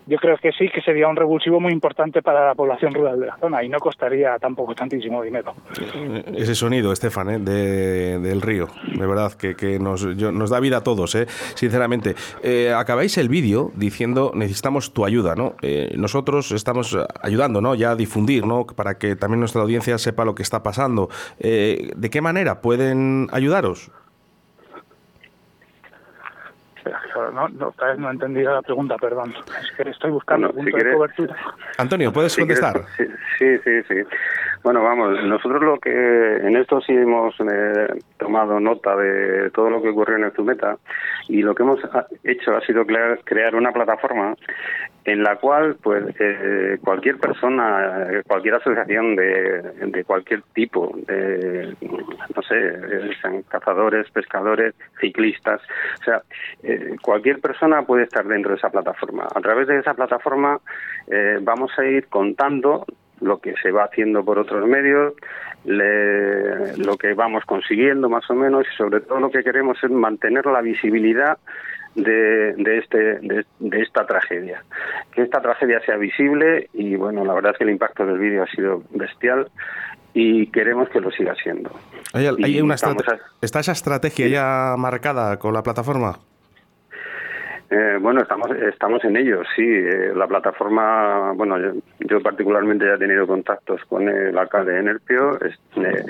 yo 0.07 0.17
creo 0.17 0.37
que 0.37 0.51
sí, 0.53 0.69
que 0.69 0.81
sería 0.81 1.07
un 1.07 1.15
revulsivo 1.15 1.59
muy 1.59 1.73
importante 1.73 2.21
para 2.21 2.47
la 2.47 2.55
población 2.55 2.93
rural 2.93 3.19
de 3.19 3.27
la 3.27 3.37
zona 3.37 3.63
y 3.63 3.69
no 3.69 3.77
costaría 3.79 4.37
tampoco 4.39 4.73
tantísimo 4.73 5.21
dinero. 5.21 5.53
Ese 6.33 6.55
sonido, 6.55 6.93
Estefan, 6.93 7.29
¿eh? 7.29 7.39
del 7.39 8.41
río, 8.41 8.67
de 8.93 9.05
verdad, 9.05 9.33
que, 9.33 9.79
nos, 9.79 10.05
nos, 10.05 10.49
da 10.49 10.59
vida 10.59 10.77
a 10.77 10.83
todos, 10.83 11.13
¿eh? 11.15 11.27
sinceramente. 11.55 12.15
Eh, 12.41 12.73
acabáis 12.73 13.17
el 13.17 13.27
vídeo 13.27 13.71
diciendo 13.75 14.31
necesitamos 14.33 14.93
tu 14.93 15.05
ayuda, 15.05 15.35
¿no? 15.35 15.55
Eh, 15.61 15.93
nosotros 15.97 16.51
estamos 16.51 16.97
ayudando, 17.21 17.59
¿no? 17.59 17.75
Ya 17.75 17.91
a 17.91 17.95
difundir, 17.95 18.45
¿no? 18.45 18.65
Para 18.65 18.97
que 18.97 19.15
también 19.15 19.39
nuestra 19.39 19.61
audiencia 19.61 19.97
sepa 19.97 20.23
lo 20.23 20.35
que 20.35 20.43
está 20.43 20.63
pasando. 20.63 21.09
¿De 21.39 22.09
qué 22.11 22.21
manera 22.21 22.61
pueden 22.61 23.27
ayudaros? 23.31 23.91
No, 27.33 27.47
no, 27.49 27.73
no 27.97 28.09
he 28.09 28.11
entendido 28.11 28.53
la 28.53 28.61
pregunta, 28.61 28.95
perdón. 28.97 29.33
Es 29.61 29.71
que 29.71 29.89
estoy 29.89 30.11
buscando 30.11 30.51
punto 30.51 30.77
de 30.77 30.93
cobertura. 30.93 31.35
Antonio, 31.77 32.11
¿puedes 32.11 32.35
contestar? 32.35 32.81
sí, 32.97 33.57
sí, 33.63 33.83
sí. 33.87 33.95
Bueno, 34.63 34.83
vamos, 34.83 35.23
nosotros 35.23 35.61
lo 35.61 35.79
que 35.79 35.89
en 35.91 36.57
esto 36.57 36.81
sí 36.81 36.93
hemos 36.93 37.35
eh, 37.39 37.87
tomado 38.17 38.59
nota 38.59 38.95
de 38.95 39.49
todo 39.51 39.69
lo 39.69 39.81
que 39.81 39.89
ocurrió 39.89 40.17
en 40.17 40.25
el 40.25 40.31
Zumeta 40.33 40.77
y 41.29 41.41
lo 41.41 41.55
que 41.55 41.63
hemos 41.63 41.79
hecho 42.23 42.55
ha 42.55 42.61
sido 42.61 42.85
crear 42.85 43.55
una 43.55 43.71
plataforma 43.71 44.35
en 45.07 45.23
la 45.23 45.37
cual 45.37 45.77
pues 45.81 46.03
eh, 46.19 46.77
cualquier 46.83 47.17
persona, 47.17 48.21
cualquier 48.27 48.55
asociación 48.55 49.15
de, 49.15 49.61
de 49.87 50.03
cualquier 50.03 50.41
tipo, 50.53 50.93
de, 51.07 51.73
no 52.35 52.41
sé, 52.41 53.15
sean 53.21 53.41
cazadores, 53.43 54.11
pescadores, 54.11 54.75
ciclistas, 54.99 55.61
o 56.01 56.03
sea, 56.03 56.21
eh, 56.61 56.97
cualquier 57.01 57.39
persona 57.39 57.83
puede 57.83 58.03
estar 58.03 58.27
dentro 58.27 58.51
de 58.51 58.57
esa 58.57 58.69
plataforma. 58.69 59.25
A 59.33 59.39
través 59.39 59.67
de 59.67 59.79
esa 59.79 59.93
plataforma 59.93 60.59
eh, 61.07 61.39
vamos 61.41 61.71
a 61.79 61.85
ir 61.85 62.07
contando 62.07 62.85
lo 63.21 63.39
que 63.39 63.53
se 63.63 63.71
va 63.71 63.85
haciendo 63.85 64.25
por 64.25 64.37
otros 64.37 64.67
medios, 64.67 65.13
lo 65.63 66.97
que 66.97 67.13
vamos 67.13 67.45
consiguiendo 67.45 68.09
más 68.09 68.29
o 68.29 68.35
menos 68.35 68.65
y 68.71 68.75
sobre 68.75 68.99
todo 68.99 69.21
lo 69.21 69.31
que 69.31 69.43
queremos 69.43 69.81
es 69.81 69.89
mantener 69.89 70.45
la 70.45 70.61
visibilidad 70.61 71.37
de, 71.97 72.53
de, 72.53 72.77
este, 72.77 72.97
de, 72.97 73.81
esta 73.81 74.05
tragedia. 74.05 74.63
Que 75.11 75.23
esta 75.23 75.41
tragedia 75.41 75.81
sea 75.81 75.97
visible 75.97 76.69
y 76.73 76.95
bueno, 76.95 77.25
la 77.25 77.33
verdad 77.33 77.51
es 77.51 77.57
que 77.57 77.63
el 77.65 77.71
impacto 77.71 78.05
del 78.05 78.19
vídeo 78.19 78.43
ha 78.43 78.47
sido 78.47 78.83
bestial 78.91 79.49
y 80.13 80.47
queremos 80.47 80.89
que 80.89 81.01
lo 81.01 81.11
siga 81.11 81.35
siendo. 81.35 81.71
¿Hay, 82.13 82.61
una 82.61 82.75
¿Está 83.41 83.59
esa 83.59 83.71
estrategia 83.71 84.27
ya 84.27 84.75
marcada 84.77 85.37
con 85.37 85.53
la 85.53 85.63
plataforma? 85.63 86.19
Eh, 87.69 87.97
bueno, 87.99 88.21
estamos 88.21 88.49
estamos 88.51 89.03
en 89.03 89.17
ello, 89.17 89.41
sí. 89.55 89.63
Eh, 89.63 90.13
la 90.15 90.25
plataforma, 90.25 91.33
bueno, 91.33 91.57
yo, 91.99 92.21
particularmente 92.21 92.85
ya 92.85 92.93
he 92.93 92.97
tenido 92.97 93.27
contactos 93.27 93.81
con 93.85 94.07
el 94.07 94.37
alcalde 94.37 94.73
de 94.73 94.83
Nerpio. 94.83 95.37
Eh, 95.41 96.05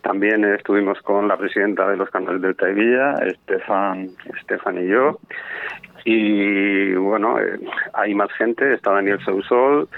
también 0.00 0.44
estuvimos 0.44 1.00
con 1.02 1.28
la 1.28 1.36
presidenta 1.36 1.88
de 1.90 1.98
los 1.98 2.08
canales 2.08 2.40
del 2.40 2.56
Taivilla, 2.56 3.14
Estefan, 3.26 4.08
Estefan 4.38 4.78
y 4.78 4.88
yo. 4.88 5.18
Y 6.04 6.94
bueno, 6.94 7.36
hay 7.92 8.14
más 8.14 8.32
gente, 8.32 8.72
está 8.74 8.92
Daniel 8.92 9.22
Sausol, 9.24 9.88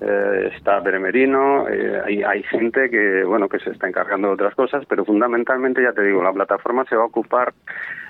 eh, 0.00 0.50
está 0.56 0.80
Beremerino, 0.80 1.68
eh, 1.68 2.02
hay, 2.04 2.22
hay, 2.22 2.42
gente 2.44 2.90
que 2.90 3.24
bueno 3.24 3.48
que 3.48 3.60
se 3.60 3.70
está 3.70 3.86
encargando 3.88 4.28
de 4.28 4.34
otras 4.34 4.54
cosas, 4.54 4.84
pero 4.88 5.04
fundamentalmente 5.04 5.82
ya 5.82 5.92
te 5.92 6.02
digo, 6.02 6.22
la 6.22 6.32
plataforma 6.32 6.84
se 6.86 6.96
va 6.96 7.02
a 7.02 7.06
ocupar 7.06 7.54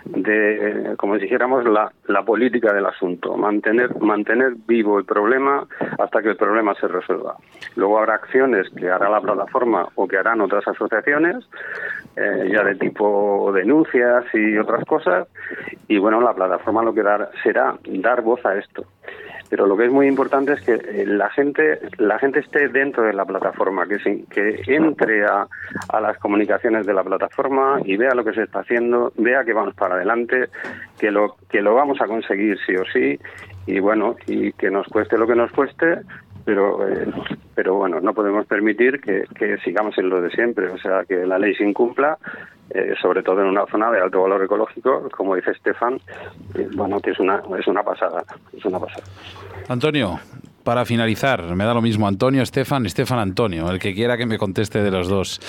de, 0.07 0.95
como 0.97 1.17
dijéramos, 1.17 1.65
la, 1.65 1.93
la 2.07 2.23
política 2.23 2.73
del 2.73 2.87
asunto, 2.87 3.37
mantener 3.37 3.95
mantener 4.01 4.55
vivo 4.67 4.99
el 4.99 5.05
problema 5.05 5.67
hasta 5.99 6.23
que 6.23 6.31
el 6.31 6.37
problema 6.37 6.75
se 6.75 6.89
resuelva. 6.89 7.37
Luego 7.77 7.99
habrá 7.99 8.15
acciones 8.15 8.69
que 8.71 8.91
hará 8.91 9.09
la 9.09 9.21
plataforma 9.21 9.87
o 9.95 10.09
que 10.09 10.17
harán 10.17 10.41
otras 10.41 10.67
asociaciones, 10.67 11.45
eh, 12.17 12.49
ya 12.51 12.65
de 12.65 12.77
tipo 12.77 13.53
denuncias 13.53 14.25
y 14.33 14.57
otras 14.57 14.85
cosas, 14.85 15.29
y 15.89 15.99
bueno, 15.99 16.21
la 16.21 16.35
plataforma 16.35 16.83
lo 16.83 16.95
que 16.95 17.03
dar, 17.03 17.31
será 17.43 17.77
dar 17.85 18.23
voz 18.23 18.45
a 18.47 18.57
esto 18.57 18.85
pero 19.55 19.69
lo 19.69 19.77
que 19.77 19.85
es 19.85 19.93
muy 19.93 20.09
importante 20.09 20.55
es 20.55 20.61
que 20.63 20.73
eh, 20.73 21.07
la 21.07 21.31
gente 21.31 21.79
la 21.99 22.19
gente 22.19 22.41
esté 22.41 22.69
dentro 22.71 23.05
de 23.05 23.13
la 23.13 23.25
plataforma 23.25 23.87
que 23.87 24.25
que 24.29 24.75
entre 24.75 25.25
a, 25.25 25.47
a, 25.91 26.01
las 26.01 26.19
comunicaciones 26.19 26.85
de 26.87 26.93
la 26.93 27.05
plataforma 27.05 27.81
y 27.85 27.97
vea 27.97 28.17
lo 28.17 28.25
que 28.25 28.33
se 28.33 28.43
está 28.43 28.63
haciendo 28.63 29.13
vea 29.17 29.45
que 29.45 29.53
vamos 29.53 29.77
para 29.77 29.95
adelante 29.95 30.49
que 30.99 31.13
lo 31.13 31.37
que 31.49 31.63
lo 31.63 31.73
vamos 31.73 32.01
a 32.01 32.09
conseguir 32.09 32.59
sí 32.67 32.75
o 32.75 32.85
sí 32.93 33.17
y 33.67 33.79
bueno 33.79 34.17
y 34.27 34.53
que 34.55 34.73
nos 34.73 34.89
cueste 34.89 35.17
lo 35.17 35.29
que 35.29 35.37
nos 35.37 35.53
cueste 35.53 36.01
pero 36.45 36.87
eh, 36.87 37.07
pero 37.55 37.75
bueno 37.75 38.01
no 38.01 38.13
podemos 38.13 38.47
permitir 38.47 39.01
que, 39.01 39.25
sigamos 39.65 39.97
en 39.99 40.09
lo 40.09 40.21
de 40.21 40.31
siempre 40.31 40.69
o 40.69 40.79
sea 40.79 41.05
que 41.05 41.27
la 41.27 41.39
ley 41.39 41.55
se 41.55 41.65
incumpla 41.65 42.19
eh, 42.71 42.95
sobre 43.01 43.23
todo 43.23 43.41
en 43.41 43.49
una 43.49 43.67
zona 43.67 43.91
de 43.91 44.01
alto 44.01 44.23
valor 44.23 44.43
ecológico 44.43 45.09
como 45.17 45.37
dice 45.37 45.53
Estefan 45.53 46.01
eh, 46.55 46.69
bueno 46.75 47.01
que 47.01 47.11
es 47.11 47.19
una 47.19 47.43
es 47.59 47.67
una 47.67 47.83
pasada 47.83 48.25
es 48.53 48.65
una 48.65 48.79
pasada. 48.79 49.05
Antonio 49.69 50.19
para 50.65 50.85
finalizar, 50.87 51.55
me 51.55 51.65
da 51.65 51.75
lo 51.75 51.83
mismo 51.83 52.09
Antonio, 52.09 52.43
Estefan, 52.43 52.87
Estefan, 52.87 53.19
Antonio, 53.19 53.71
el 53.71 53.79
que 53.79 53.95
quiera 53.95 54.17
que 54.17 54.27
me 54.27 54.39
conteste 54.39 54.83
de 54.83 54.91
los 54.91 55.09
dos. 55.09 55.41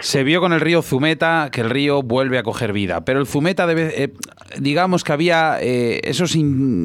Se 0.00 0.24
vio 0.24 0.40
con 0.40 0.52
el 0.52 0.60
río 0.60 0.82
Zumeta 0.82 1.50
que 1.52 1.60
el 1.60 1.70
río 1.70 2.02
vuelve 2.02 2.36
a 2.38 2.42
coger 2.42 2.72
vida, 2.72 3.04
pero 3.04 3.20
el 3.20 3.26
Zumeta, 3.26 3.66
debe, 3.66 4.02
eh, 4.02 4.12
digamos 4.58 5.04
que 5.04 5.12
había 5.12 5.58
eh, 5.60 6.00
esos 6.04 6.36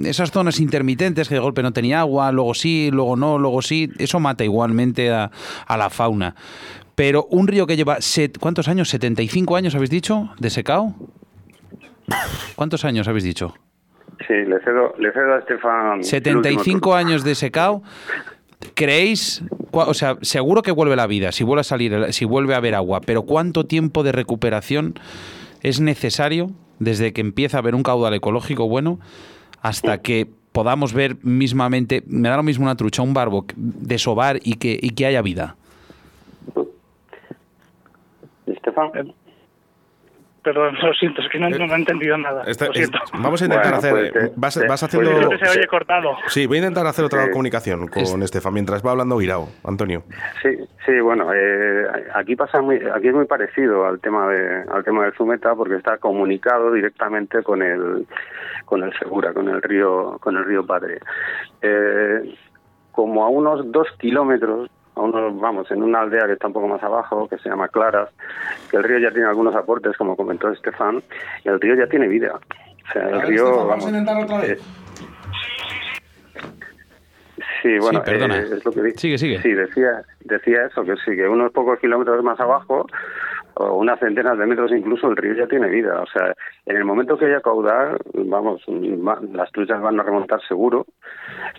esas 0.05 0.31
zonas 0.31 0.59
intermitentes 0.59 1.27
que 1.27 1.35
de 1.35 1.41
golpe 1.41 1.63
no 1.63 1.73
tenía 1.73 2.01
agua, 2.01 2.31
luego 2.31 2.53
sí, 2.53 2.89
luego 2.91 3.15
no, 3.15 3.39
luego 3.39 3.61
sí, 3.61 3.91
eso 3.97 4.19
mata 4.19 4.43
igualmente 4.43 5.11
a, 5.11 5.31
la 5.67 5.89
fauna. 5.89 6.35
Pero 6.93 7.27
un 7.31 7.47
río 7.47 7.67
que 7.67 7.75
lleva, 7.75 7.97
¿cuántos 8.39 8.67
años? 8.67 8.93
¿75 8.93 9.57
años 9.57 9.75
habéis 9.75 9.89
dicho 9.89 10.29
de 10.39 10.49
secao? 10.49 10.95
¿Cuántos 12.55 12.85
años 12.85 13.07
habéis 13.07 13.23
dicho? 13.23 13.55
Sí, 14.27 14.33
le 14.33 14.59
cedo, 14.61 14.93
le 14.97 15.11
cedo 15.11 15.35
a 15.35 15.39
Estefan. 15.39 16.03
75 16.03 16.95
años 16.95 17.23
de 17.23 17.35
secao. 17.35 17.83
¿Creéis, 18.73 19.43
o 19.71 19.93
sea, 19.93 20.17
seguro 20.21 20.61
que 20.61 20.71
vuelve 20.71 20.95
la 20.95 21.07
vida, 21.07 21.31
si 21.31 21.43
vuelve 21.43 21.61
a 21.61 21.63
salir, 21.63 22.13
si 22.13 22.25
vuelve 22.25 22.53
a 22.55 22.57
haber 22.57 22.73
agua, 22.73 23.01
pero 23.01 23.23
cuánto 23.23 23.65
tiempo 23.65 24.01
de 24.03 24.11
recuperación 24.11 24.95
es 25.61 25.81
necesario 25.81 26.51
desde 26.79 27.13
que 27.13 27.21
empieza 27.21 27.57
a 27.57 27.59
haber 27.59 27.75
un 27.75 27.83
caudal 27.83 28.13
ecológico 28.13 28.67
bueno 28.67 28.99
hasta 29.61 30.01
que 30.01 30.27
podamos 30.51 30.93
ver 30.93 31.17
mismamente, 31.21 32.03
me 32.07 32.29
da 32.29 32.37
lo 32.37 32.43
mismo 32.43 32.65
una 32.65 32.75
trucha, 32.75 33.01
un 33.01 33.13
barbo, 33.13 33.45
desovar 33.55 34.39
y 34.43 34.55
que, 34.55 34.79
y 34.81 34.91
que 34.91 35.05
haya 35.05 35.21
vida? 35.21 35.57
Estefan. 38.47 39.13
Eh, 40.45 40.53
Perdón, 40.53 40.75
lo 40.81 40.93
siento, 40.93 41.21
es 41.21 41.29
que 41.29 41.39
no, 41.39 41.47
he 41.47 41.75
entendido 41.75 42.17
nada. 42.17 42.43
vamos 43.13 43.41
a 43.41 43.45
intentar 43.45 43.73
hacer. 43.73 44.11
Pues, 44.11 44.31
vas, 44.35 44.67
vas, 44.67 44.83
haciendo. 44.83 45.11
Pues, 45.27 45.39
se 45.39 45.59
oye 45.59 45.67
cortado. 45.67 46.15
Sí, 46.27 46.45
voy 46.45 46.57
a 46.57 46.59
intentar 46.61 46.85
hacer 46.85 47.05
otra 47.05 47.29
comunicación 47.31 47.87
con 47.87 48.21
Estefan 48.23 48.53
mientras 48.53 48.85
va 48.85 48.91
hablando 48.91 49.17
Guirao. 49.17 49.49
Antonio. 49.63 50.03
Sí, 50.41 50.49
sí, 50.85 50.99
bueno, 50.99 51.33
eh, 51.33 51.87
aquí 52.13 52.35
pasa 52.35 52.61
muy, 52.61 52.77
aquí 52.93 53.07
es 53.07 53.13
muy 53.13 53.25
parecido 53.25 53.85
al 53.85 53.99
tema 53.99 54.27
de, 54.27 54.63
al 54.71 54.83
tema 54.83 55.03
del 55.03 55.13
Zumeta 55.13 55.55
porque 55.55 55.75
está 55.75 55.97
comunicado 55.97 56.71
directamente 56.71 57.41
con 57.43 57.61
el, 57.61 58.05
con 58.65 58.83
el 58.83 58.93
Segura, 58.99 59.33
con 59.33 59.49
el 59.49 59.61
río, 59.61 60.17
con 60.19 60.37
el 60.37 60.45
río 60.45 60.65
Padre. 60.65 60.99
Eh, 61.61 62.35
como 62.91 63.25
a 63.25 63.29
unos 63.29 63.71
dos 63.71 63.87
kilómetros 63.99 64.69
a 64.95 65.01
unos, 65.01 65.39
vamos, 65.39 65.69
en 65.71 65.83
una 65.83 66.01
aldea 66.01 66.25
que 66.25 66.33
está 66.33 66.47
un 66.47 66.53
poco 66.53 66.67
más 66.67 66.81
abajo, 66.83 67.27
que 67.27 67.37
se 67.37 67.49
llama 67.49 67.67
Claras, 67.67 68.09
que 68.69 68.77
el 68.77 68.83
río 68.83 68.99
ya 68.99 69.11
tiene 69.11 69.27
algunos 69.27 69.55
aportes, 69.55 69.95
como 69.97 70.15
comentó 70.15 70.49
Estefan, 70.49 71.01
y 71.43 71.49
el 71.49 71.59
río 71.59 71.75
ya 71.75 71.87
tiene 71.87 72.07
vida. 72.07 72.39
O 72.87 72.91
sea, 72.91 73.09
el 73.09 73.21
río... 73.23 73.67
vamos, 73.67 73.85
a 73.85 73.89
intentar 73.89 74.23
otra 74.23 74.37
vez. 74.39 74.51
Eh, 74.51 74.61
sí, 77.61 77.79
bueno, 77.79 78.03
eh, 78.05 78.49
es 78.53 78.65
lo 78.65 78.71
que 78.71 78.91
Sigue, 78.91 79.17
sigue. 79.17 79.41
Sí, 79.41 79.53
decía, 79.53 80.03
decía 80.21 80.65
eso, 80.65 80.83
que 80.83 80.95
sí, 80.97 81.15
que 81.15 81.27
unos 81.27 81.51
pocos 81.51 81.79
kilómetros 81.79 82.23
más 82.23 82.39
abajo 82.39 82.85
o 83.55 83.75
unas 83.77 83.99
centenas 83.99 84.37
de 84.37 84.45
metros 84.45 84.71
incluso 84.71 85.07
el 85.07 85.17
río 85.17 85.33
ya 85.33 85.47
tiene 85.47 85.67
vida. 85.67 86.01
O 86.01 86.07
sea, 86.07 86.33
en 86.65 86.75
el 86.75 86.85
momento 86.85 87.17
que 87.17 87.25
haya 87.25 87.41
caudal, 87.41 87.97
vamos, 88.13 88.63
las 89.33 89.51
truchas 89.51 89.81
van 89.81 89.99
a 89.99 90.03
remontar 90.03 90.41
seguro. 90.47 90.85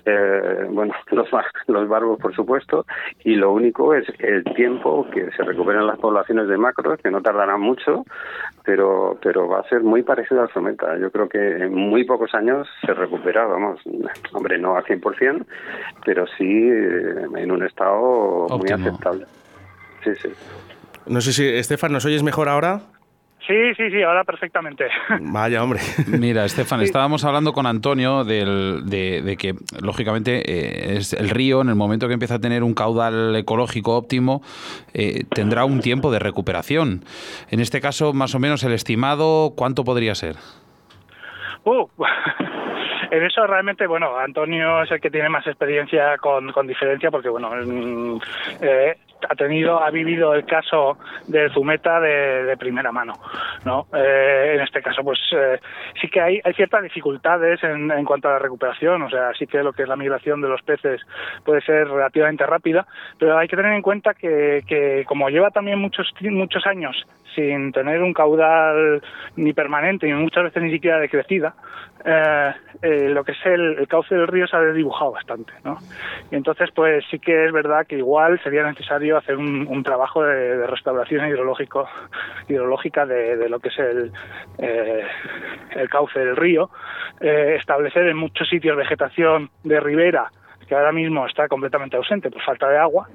Eh, 0.05 0.67
bueno, 0.71 0.95
los, 1.11 1.29
los 1.67 1.89
barbos, 1.89 2.19
por 2.21 2.35
supuesto. 2.35 2.85
Y 3.25 3.37
lo 3.37 3.53
único 3.53 3.95
es 3.95 4.07
el 4.19 4.45
tiempo 4.55 5.07
que 5.11 5.31
se 5.33 5.43
recuperen 5.43 5.87
las 5.87 5.99
poblaciones 5.99 6.49
de 6.49 6.59
macros, 6.59 7.01
que 7.01 7.11
no 7.11 7.23
tardarán 7.23 7.61
mucho, 7.61 8.05
pero, 8.65 9.19
pero 9.23 9.49
va 9.49 9.61
a 9.61 9.69
ser 9.69 9.83
muy 9.83 10.03
parecido 10.03 10.43
al 10.43 10.53
someta. 10.53 10.99
Yo 10.99 11.11
creo 11.11 11.29
que 11.29 11.39
en 11.39 11.75
muy 11.75 12.05
pocos 12.05 12.35
años 12.35 12.69
se 12.85 12.93
recupera, 12.93 13.47
vamos, 13.47 13.81
hombre, 14.33 14.59
no 14.59 14.77
al 14.77 14.85
100%, 14.85 15.45
pero 16.05 16.27
sí 16.27 16.45
eh, 16.45 17.27
en 17.37 17.51
un 17.51 17.65
estado 17.65 18.47
muy 18.59 18.71
aceptable. 18.71 19.25
Sí, 20.05 20.15
sí. 20.17 20.29
No 21.07 21.21
sé 21.21 21.33
si, 21.33 21.45
Estefan, 21.47 21.93
¿nos 21.93 22.05
oyes 22.05 22.23
mejor 22.23 22.49
ahora? 22.49 22.81
Sí, 23.47 23.75
sí, 23.77 23.91
sí, 23.91 24.03
ahora 24.03 24.25
perfectamente. 24.25 24.89
Vaya, 25.21 25.63
hombre. 25.63 25.79
Mira, 26.09 26.45
Estefan, 26.45 26.81
estábamos 26.81 27.25
hablando 27.25 27.53
con 27.53 27.67
Antonio 27.67 28.25
de, 28.25 29.37
que, 29.39 29.55
lógicamente, 29.81 30.39
eh, 30.39 30.97
es 30.97 31.13
el 31.13 31.31
río, 31.31 31.61
en 31.61 31.69
el 31.69 31.77
momento 31.77 32.09
que 32.09 32.15
empieza 32.15 32.37
a 32.37 32.39
tener 32.41 32.65
un 32.65 32.75
caudal 32.75 33.37
ecológico 33.37 33.97
óptimo, 33.97 34.43
eh, 34.95 35.23
tendrá 35.33 35.65
un 35.65 35.81
tiempo 35.81 36.11
de 36.11 36.19
recuperación. 36.19 37.05
En 37.49 37.61
este 37.61 37.81
caso, 37.81 38.13
más 38.13 38.35
o 38.35 38.41
menos, 38.41 38.65
el 38.65 38.73
estimado, 38.73 39.53
¿cuánto 39.57 39.85
podría 39.85 40.17
ser? 40.17 40.35
Uh, 41.63 41.87
en 43.13 43.23
eso 43.23 43.47
realmente, 43.47 43.87
bueno, 43.87 44.19
Antonio 44.19 44.83
es 44.83 44.91
el 44.91 45.01
que 45.01 45.11
tiene 45.11 45.29
más 45.29 45.47
experiencia 45.47 46.17
con, 46.19 46.51
con 46.51 46.67
diferencia 46.67 47.13
porque, 47.13 47.29
bueno, 47.29 47.51
eh, 48.61 48.97
ha 49.29 49.35
tenido, 49.35 49.83
ha 49.83 49.91
vivido 49.91 50.35
el 50.35 50.45
caso 50.45 50.99
del 51.27 51.51
Zumeta 51.53 52.01
de, 52.01 52.57
primera 52.59 52.91
mano, 52.91 53.15
¿no? 53.65 53.87
Eh, 53.95 54.53
en 54.55 54.61
este 54.61 54.81
caso, 54.83 55.03
pues 55.03 55.19
eh, 55.33 55.61
sí 56.01 56.09
que 56.09 56.21
hay, 56.21 56.41
hay 56.43 56.55
ciertas 56.55 56.83
dificultades 56.83 57.63
en, 57.63 57.91
en, 57.91 58.05
cuanto 58.05 58.29
a 58.29 58.33
la 58.33 58.39
recuperación, 58.39 59.03
o 59.03 59.11
sea, 59.11 59.33
sí 59.39 59.47
que 59.47 59.63
lo 59.63 59.73
que 59.73 59.83
es 59.83 59.89
la 59.89 59.97
migración 59.97 60.41
de 60.41 60.49
los 60.49 60.63
peces 60.63 61.01
puede 61.45 61.61
ser 61.63 61.89
relativamente 61.89 62.47
rápida, 62.47 62.87
pero 63.19 63.37
hay 63.37 63.49
que 63.49 63.57
tener 63.57 63.73
en 63.73 63.83
cuenta 63.83 64.15
que, 64.15 64.63
que 64.67 65.05
como 65.07 65.29
lleva 65.29 65.51
también 65.51 65.79
muchos, 65.79 66.13
muchos 66.23 66.67
años 66.67 66.97
sin 67.37 67.71
tener 67.71 68.03
un 68.03 68.13
caudal 68.13 69.01
ni 69.37 69.53
permanente, 69.53 70.07
ni 70.07 70.15
muchas 70.15 70.45
veces 70.45 70.63
ni 70.63 70.73
siquiera 70.73 70.99
de 70.99 71.09
crecida, 71.09 71.55
eh, 72.05 72.53
eh, 72.83 73.09
lo 73.11 73.23
que 73.25 73.33
es 73.33 73.39
el, 73.45 73.87
cauce 73.89 74.15
del 74.15 74.27
río 74.27 74.47
se 74.47 74.57
ha 74.57 74.61
desdibujado 74.61 75.13
bastante, 75.13 75.53
¿no? 75.65 75.79
Y 76.31 76.37
entonces, 76.37 76.71
pues 76.75 77.05
sí 77.11 77.19
que 77.19 77.47
es 77.47 77.53
verdad 77.53 77.87
que 77.87 77.99
igual 77.99 78.41
sería 78.43 78.65
necesario 78.65 79.17
hacer 79.17 79.37
un, 79.37 79.83
trabajo 79.85 80.23
de, 80.25 80.67
restauración 80.67 81.29
hidrológico, 81.29 81.89
hidrológica 82.49 83.07
de, 83.07 83.49
lo 83.49 83.61
que 83.61 83.69
es 83.69 83.79
el, 83.79 84.13
eh, 84.59 85.05
el 85.77 85.89
cauce 85.89 86.19
del 86.19 86.37
río, 86.37 86.71
establecer 87.21 88.07
en 88.09 88.17
muchos 88.17 88.49
sitios 88.49 88.77
vegetación 88.77 89.51
de 89.63 89.81
ribera 89.81 90.31
que 90.67 90.75
ahora 90.75 90.93
mismo 90.93 91.27
está 91.27 91.49
completamente 91.49 91.97
ausente 91.97 92.31
por 92.31 92.43
falta 92.43 92.69
de 92.69 92.79
agua, 92.79 93.09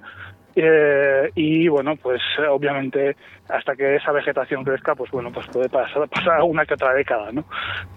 eh, 0.55 1.29
y 1.35 1.67
bueno, 1.67 1.95
pues 1.95 2.21
obviamente 2.49 3.15
hasta 3.49 3.75
que 3.75 3.95
esa 3.95 4.11
vegetación 4.11 4.63
crezca, 4.63 4.95
pues 4.95 5.11
bueno, 5.11 5.31
pues 5.31 5.47
puede 5.47 5.69
pasar, 5.69 6.07
pasar 6.09 6.41
una 6.43 6.65
que 6.65 6.73
otra 6.73 6.93
década, 6.93 7.31
¿no? 7.31 7.45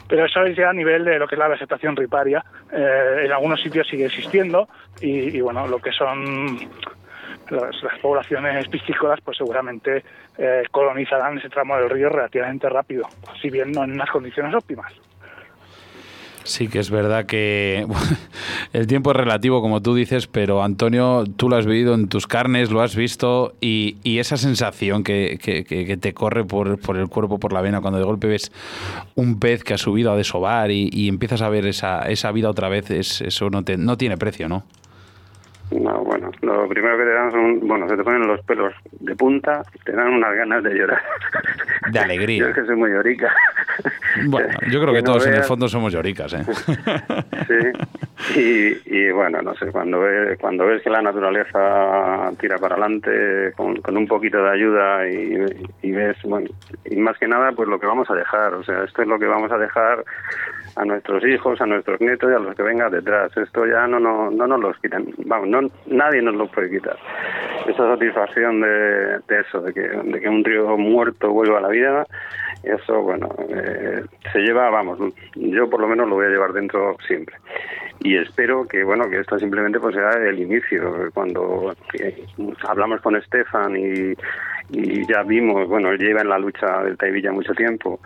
Pero 0.09 0.27
eso 0.27 0.43
es 0.45 0.57
ya 0.57 0.71
a 0.71 0.73
nivel 0.73 1.05
de 1.05 1.19
lo 1.19 1.27
que 1.27 1.35
es 1.35 1.39
la 1.39 1.49
vegetación 1.49 1.97
riparia. 1.97 2.45
Eh, 2.73 3.23
en 3.25 3.33
algunos 3.33 3.61
sitios 3.61 3.87
sigue 3.89 4.07
existiendo 4.07 4.69
y, 5.01 5.41
bueno, 5.41 5.67
lo 5.67 5.79
que 5.79 5.93
son 5.93 6.57
las, 7.51 7.77
poblaciones 8.01 8.69
piscícolas, 8.69 9.21
pues 9.23 9.37
seguramente 9.37 10.03
eh, 10.39 10.63
colonizarán 10.71 11.39
ese 11.39 11.49
tramo 11.49 11.77
del 11.77 11.91
río 11.91 12.09
relativamente 12.09 12.69
rápido, 12.69 13.09
si 13.41 13.51
bien 13.51 13.73
no 13.73 13.85
en 13.85 13.93
unas 13.93 14.11
condiciones 14.11 14.55
óptimas. 14.55 14.93
Sí, 16.45 16.69
que 16.69 16.79
es 16.79 16.91
verdad 16.91 17.25
que 17.25 17.87
el 18.75 18.87
tiempo 18.87 19.11
es 19.11 19.17
relativo, 19.17 19.63
como 19.63 19.81
tú 19.81 19.95
dices, 19.95 20.27
pero 20.27 20.63
Antonio, 20.63 21.25
tú 21.37 21.49
lo 21.49 21.57
has 21.57 21.65
vivido 21.65 21.95
en 21.95 22.09
tus 22.09 22.27
carnes, 22.27 22.71
lo 22.71 22.83
has 22.83 22.95
visto 22.95 23.55
y, 23.63 23.97
esa 24.19 24.37
sensación 24.37 25.05
que, 25.05 25.39
te 26.01 26.15
corre 26.15 26.45
por, 26.45 26.69
el 26.69 27.09
cuerpo, 27.09 27.39
por 27.39 27.53
la 27.55 27.63
vena, 27.63 27.81
cuando 27.81 27.99
de 27.99 28.05
golpe 28.05 28.27
ves 28.27 28.53
un 29.15 29.41
pez 29.41 29.65
que 29.65 29.75
ha 29.75 29.79
subido 29.79 30.13
a 30.13 30.17
desovar 30.17 30.71
y, 30.71 31.09
empiezas 31.09 31.41
a 31.41 31.49
ver 31.49 31.67
esa, 31.67 32.11
esa 32.11 32.31
vida 32.31 32.51
otra 32.51 32.69
vez, 32.69 32.91
es, 32.91 33.23
eso 33.23 33.49
no, 33.49 33.65
te, 33.65 33.79
no 33.79 33.97
tiene 33.97 34.19
precio, 34.19 34.49
¿no? 34.49 34.65
No, 35.71 36.05
bueno, 36.05 36.31
lo 36.43 36.69
primero 36.69 36.97
que 36.99 37.05
te 37.05 37.13
dan 37.13 37.31
son, 37.31 37.61
bueno, 37.67 37.89
se 37.89 37.97
te 37.97 38.05
ponen 38.05 38.27
los 38.27 38.41
pelos 38.43 38.75
de 39.01 39.17
punta, 39.17 39.63
te 39.85 39.93
dan 39.93 40.15
unas 40.15 40.35
ganas 40.37 40.63
de 40.63 40.75
llorar. 40.75 41.03
De 41.91 41.99
alegría. 41.99 42.41
Yo 42.41 42.49
es 42.49 42.55
que 42.55 42.65
soy 42.65 42.77
muy 42.77 42.91
llorica. 42.91 43.33
Bueno, 44.27 44.49
yo 44.71 44.81
creo 44.81 44.95
que, 44.95 45.03
todos 45.03 45.27
en 45.27 45.35
el 45.35 45.43
fondo 45.43 45.69
somos 45.69 45.93
lloricas, 45.93 46.33
¿eh? 46.35 46.45
Sí, 48.33 48.81
y, 48.87 49.11
bueno, 49.11 49.43
no 49.43 49.55
sé, 49.55 49.67
cuando 49.71 50.01
ves, 50.01 50.39
cuando 50.39 50.65
ves 50.65 50.83
que 50.83 50.89
la 50.89 51.03
naturaleza 51.03 52.31
tira 52.41 52.57
para 52.57 52.77
adelante 52.77 53.53
con, 53.55 53.77
un 53.95 54.07
poquito 54.07 54.43
de 54.43 54.51
ayuda 54.51 55.07
y, 55.09 55.37
y 55.83 55.93
ves, 55.93 56.17
bueno, 56.25 56.49
y 56.87 56.97
más 56.97 57.19
que 57.19 57.29
nada, 57.29 57.53
pues 57.53 57.69
lo 57.69 57.79
que 57.79 57.87
vamos 57.87 58.09
a 58.11 58.15
dejar, 58.15 58.55
o 58.55 58.65
sea, 58.65 58.85
esto 58.85 59.03
es 59.03 59.09
lo 59.09 59.19
que 59.19 59.27
vamos 59.27 59.53
a 59.53 59.59
dejar 59.59 60.05
a 60.77 60.85
nuestros 60.85 61.25
hijos, 61.25 61.61
a 61.61 61.67
nuestros 61.67 62.01
nietos 62.01 62.31
y 62.31 62.35
a 62.35 62.39
los 62.39 62.55
que 62.55 62.63
vengan 62.63 62.91
detrás. 62.91 63.37
Esto 63.37 63.67
ya 63.67 63.87
no, 63.87 64.01
no, 64.01 64.31
no 64.31 64.47
nos 64.47 64.61
lo 64.61 64.73
quitan, 64.75 65.07
vamos, 65.19 65.49
no, 65.61 65.71
nadie 65.87 66.23
nos 66.23 66.35
lo 66.35 66.47
puede 66.49 66.71
quitar. 66.71 66.97
Esa 67.67 67.95
satisfacción 67.95 68.61
de, 68.61 69.21
eso, 69.41 69.61
de 69.61 69.73
que, 69.73 69.81
de 69.81 70.21
que 70.21 70.29
un 70.29 70.45
río 70.45 70.77
muerto 70.77 71.31
vuelva 71.31 71.59
a 71.59 71.63
la 71.63 71.69
vida, 71.69 72.07
eso, 72.63 73.03
bueno, 73.03 73.29
eh, 73.49 74.05
se 74.33 74.39
lleva, 74.41 74.71
vamos, 74.71 74.99
yo 75.35 75.69
por 75.69 75.81
lo 75.81 75.89
menos 75.89 76.09
lo 76.09 76.17
voy 76.17 76.27
a 76.27 76.31
llevar 76.31 76.53
dentro 76.53 76.97
siempre. 77.07 77.37
Y 78.01 78.17
espero 78.17 78.67
que, 78.67 78.85
bueno, 78.85 79.09
que 79.09 79.21
esto 79.21 79.39
simplemente 79.39 79.81
pues 79.81 79.95
sea 79.95 80.11
el 80.11 80.39
inicio. 80.39 81.11
Cuando 81.15 81.75
eh, 81.99 82.25
hablamos 82.69 83.01
con 83.01 83.17
Estefan 83.17 83.77
y, 83.77 84.15
y 84.71 85.07
ya 85.07 85.23
vimos, 85.23 85.69
bueno, 85.69 85.91
él 85.91 85.99
lleva 85.99 86.23
en 86.23 86.29
la 86.29 86.39
lucha 86.39 86.83
del 86.83 86.97
Taivilla 86.97 87.33
mucho 87.33 87.53
tiempo 87.55 88.01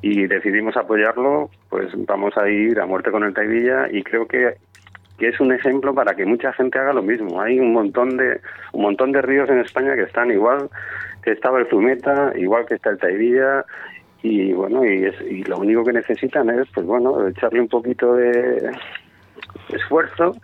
y 0.00 0.26
decidimos 0.26 0.76
apoyarlo, 0.76 1.50
pues 1.68 1.88
vamos 2.06 2.36
a 2.36 2.48
ir 2.48 2.78
a 2.80 2.86
muerte 2.86 3.10
con 3.10 3.24
el 3.24 3.34
Taivilla 3.34 3.88
y 3.90 4.02
creo 4.02 4.26
que 4.26 4.56
que 5.18 5.28
es 5.28 5.40
un 5.40 5.52
ejemplo 5.52 5.94
para 5.94 6.14
que 6.14 6.24
mucha 6.24 6.52
gente 6.52 6.78
haga 6.78 6.92
lo 6.92 7.02
mismo. 7.02 7.40
Hay 7.40 7.60
un 7.60 7.72
montón 7.72 8.16
de 8.16 8.40
un 8.72 8.82
montón 8.82 9.12
de 9.12 9.22
ríos 9.22 9.48
en 9.50 9.60
España 9.60 9.94
que 9.94 10.02
están 10.02 10.30
igual 10.30 10.68
que 11.22 11.32
estaba 11.32 11.60
el 11.60 11.68
Zumeta, 11.68 12.32
igual 12.36 12.66
que 12.66 12.74
está 12.74 12.90
el 12.90 12.98
Taivilla 12.98 13.64
y 14.22 14.52
bueno, 14.52 14.84
y, 14.84 15.04
es, 15.04 15.20
y 15.22 15.44
lo 15.44 15.58
único 15.58 15.84
que 15.84 15.92
necesitan 15.92 16.50
es 16.50 16.68
pues 16.74 16.86
bueno, 16.86 17.26
echarle 17.28 17.60
un 17.60 17.68
poquito 17.68 18.14
de 18.14 18.72
esfuerzo 19.70 20.36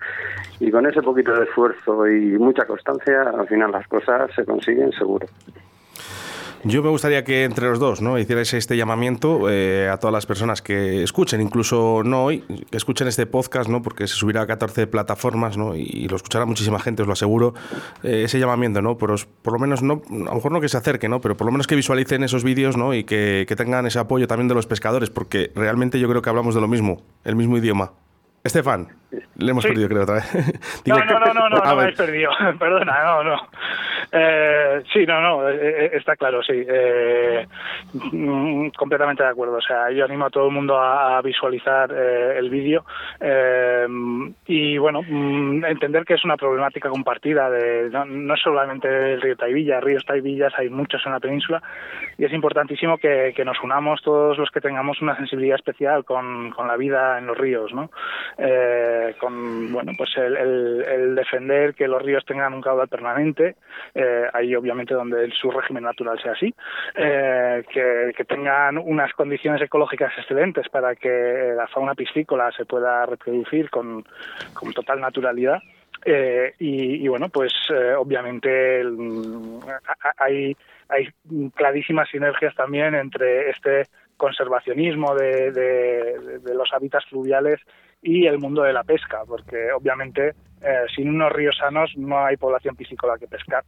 y 0.61 0.71
con 0.71 0.87
ese 0.87 1.03
poquito 1.03 1.35
de 1.35 1.45
esfuerzo 1.45 2.07
y 2.09 2.39
mucha 2.39 2.65
constancia, 2.65 3.23
al 3.23 3.47
final 3.47 3.71
las 3.71 3.87
cosas 3.87 4.31
se 4.35 4.45
consiguen 4.45 4.93
seguro. 4.93 5.27
Yo 6.65 6.83
me 6.83 6.89
gustaría 6.89 7.23
que 7.23 7.45
entre 7.45 7.69
los 7.69 7.79
dos 7.79 8.03
¿no? 8.03 8.19
hicierais 8.19 8.53
este 8.53 8.77
llamamiento 8.77 9.49
eh, 9.49 9.89
a 9.89 9.97
todas 9.99 10.13
las 10.13 10.27
personas 10.27 10.61
que 10.61 11.03
escuchen, 11.05 11.41
incluso 11.41 12.03
no 12.05 12.25
hoy, 12.25 12.41
que 12.71 12.77
escuchen 12.77 13.07
este 13.07 13.27
podcast, 13.27 13.71
¿no? 13.71 13.81
porque 13.81 14.09
se 14.09 14.17
subirá 14.17 14.43
a 14.43 14.47
14 14.47 14.89
plataformas 14.89 15.57
¿no? 15.57 15.77
y, 15.77 16.09
lo 16.09 16.17
escuchará 16.17 16.47
muchísima 16.47 16.81
gente, 16.81 17.03
os 17.03 17.07
lo 17.07 17.13
aseguro, 17.13 17.55
eh, 18.03 18.23
ese 18.25 18.41
llamamiento, 18.41 18.83
¿no? 18.83 18.99
Por, 18.99 19.15
por, 19.43 19.53
lo 19.53 19.59
menos, 19.59 19.83
no, 19.83 20.03
a 20.11 20.31
lo 20.31 20.35
mejor 20.35 20.53
no 20.53 20.61
que 20.61 20.69
se 20.69 20.77
acerquen, 20.77 21.11
¿no? 21.11 21.21
pero 21.21 21.37
por 21.37 21.47
lo 21.47 21.53
menos 21.53 21.67
que 21.67 21.77
visualicen 21.77 22.25
esos 22.25 22.43
vídeos 22.43 22.77
¿no? 22.77 22.93
y 22.93 23.05
que, 23.05 23.45
que 23.47 23.55
tengan 23.57 23.87
ese 23.87 23.99
apoyo 23.99 24.27
también 24.27 24.49
de 24.49 24.55
los 24.55 24.67
pescadores, 24.67 25.11
porque 25.11 25.53
realmente 25.55 26.01
yo 26.01 26.09
creo 26.09 26.23
que 26.23 26.31
hablamos 26.31 26.55
de 26.55 26.61
lo 26.61 26.69
mismo, 26.69 27.03
el 27.25 27.37
mismo 27.37 27.57
idioma. 27.57 27.93
Estefan, 28.45 28.89
le 29.37 29.51
hemos 29.51 29.65
perdido, 29.65 29.89
creo, 29.89 30.03
otra 30.03 30.17
vez. 30.17 30.33
no, 30.87 30.97
no, 30.97 31.05
no, 31.05 31.19
no, 31.21 31.35
no, 31.35 31.49
no 31.51 31.63
me 31.63 31.69
habéis 31.83 31.97
perdido. 31.97 32.31
Perdona, 32.59 33.05
no, 33.05 33.25
no. 33.25 33.37
Eh, 34.11 34.83
sí, 34.93 35.05
no, 35.07 35.21
no, 35.21 35.49
eh, 35.49 35.57
eh, 35.61 35.91
está 35.95 36.17
claro, 36.17 36.43
sí. 36.43 36.65
Eh, 36.67 37.47
mm, 37.95 38.69
completamente 38.71 39.23
de 39.23 39.29
acuerdo. 39.29 39.57
O 39.57 39.61
sea, 39.61 39.91
yo 39.91 40.05
animo 40.05 40.27
a 40.27 40.31
todo 40.31 40.47
el 40.47 40.55
mundo 40.55 40.79
a, 40.79 41.21
visualizar 41.23 41.91
el 41.93 42.49
vídeo 42.49 42.85
y, 44.47 44.79
bueno, 44.79 45.03
mm, 45.03 45.65
entender 45.65 46.05
que 46.05 46.15
es 46.15 46.25
una 46.25 46.37
problemática 46.37 46.89
compartida. 46.89 47.51
De, 47.51 47.91
no, 47.91 48.35
es 48.35 48.41
solamente 48.41 48.89
el 49.15 49.21
río 49.21 49.37
Taivilla, 49.37 49.81
ríos 49.81 50.05
Taivillas 50.07 50.53
hay 50.57 50.71
muchos 50.71 51.05
en 51.05 51.13
la 51.13 51.21
península 51.21 51.63
y 52.17 52.25
es 52.25 52.33
importantísimo 52.33 52.99
que, 52.99 53.33
nos 53.45 53.63
unamos 53.63 54.03
todos 54.03 54.37
los 54.37 54.51
que 54.51 54.61
tengamos 54.61 55.01
una 55.01 55.17
sensibilidad 55.17 55.55
especial 55.55 56.05
con, 56.05 56.51
con 56.51 56.67
la 56.67 56.77
vida 56.77 57.19
en 57.19 57.27
los 57.27 57.39
ríos, 57.39 57.73
¿no? 57.73 57.91
Eh, 58.37 59.15
con 59.19 59.73
bueno 59.73 59.93
pues 59.97 60.11
el, 60.17 61.15
defender 61.15 61.75
que 61.75 61.89
los 61.89 62.03
ríos 62.03 62.25
tengan 62.27 62.53
un 62.53 62.61
caudal 62.61 62.89
permanente 62.89 63.55
eh, 64.01 64.29
ahí 64.33 64.55
obviamente 64.55 64.95
donde 64.95 65.29
su 65.33 65.51
régimen 65.51 65.83
natural 65.83 66.21
sea 66.23 66.31
así 66.31 66.55
eh, 66.95 67.65
que, 67.69 68.25
tengan 68.25 68.79
unas 68.79 69.13
condiciones 69.15 69.61
ecológicas 69.61 70.13
excelentes 70.17 70.69
para 70.69 70.95
que 70.95 71.55
la 71.57 71.67
fauna 71.67 71.97
piscícola 71.97 72.53
se 72.53 72.65
pueda 72.65 73.07
reproducir 73.07 73.71
con, 73.71 74.05
con 74.55 74.73
total 74.73 75.01
naturalidad 75.01 75.61
y, 76.61 77.09
bueno, 77.09 77.29
pues 77.29 77.53
obviamente 77.99 78.83
hay, 80.17 80.57
hay 80.89 81.09
clarísimas 81.55 82.09
sinergias 82.09 82.55
también 82.55 82.95
entre 82.95 83.51
este 83.51 83.87
conservacionismo 84.17 85.17
de, 85.17 85.51
de, 85.51 86.55
los 86.55 86.73
hábitats 86.73 87.07
fluviales 87.07 87.61
y 88.03 88.27
el 88.27 88.39
mundo 88.39 88.63
de 88.63 88.73
la 88.73 88.85
pesca, 88.85 89.23
porque 89.27 89.73
obviamente 89.73 90.35
eh, 90.61 90.85
sin 90.95 91.09
unos 91.09 91.33
ríos 91.33 91.57
sanos 91.57 91.91
no 91.97 92.25
hay 92.25 92.37
población 92.37 92.77
piscícola 92.77 93.19
que 93.19 93.27
pescar. 93.27 93.65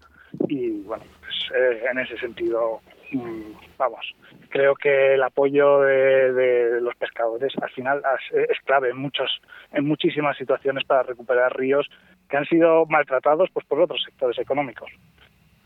Y 0.49 0.83
bueno, 0.83 1.05
pues, 1.21 1.35
eh, 1.55 1.83
en 1.91 1.99
ese 1.99 2.17
sentido, 2.19 2.81
mm, 3.13 3.53
vamos, 3.77 4.15
creo 4.49 4.75
que 4.75 5.15
el 5.15 5.23
apoyo 5.23 5.81
de, 5.81 6.81
los 6.81 6.95
pescadores 6.97 7.53
al 7.61 7.71
final 7.71 8.03
es 8.33 8.59
clave 8.65 8.91
en 8.91 8.97
muchos, 8.97 9.41
en 9.73 9.87
muchísimas 9.87 10.37
situaciones 10.37 10.85
para 10.85 11.03
recuperar 11.03 11.57
ríos 11.57 11.89
que 12.29 12.37
han 12.37 12.47
sido 12.47 12.87
maltratados 12.87 13.51
pues 13.53 13.67
por 13.67 13.81
otros 13.81 14.03
sectores 14.05 14.39
económicos. 14.39 14.91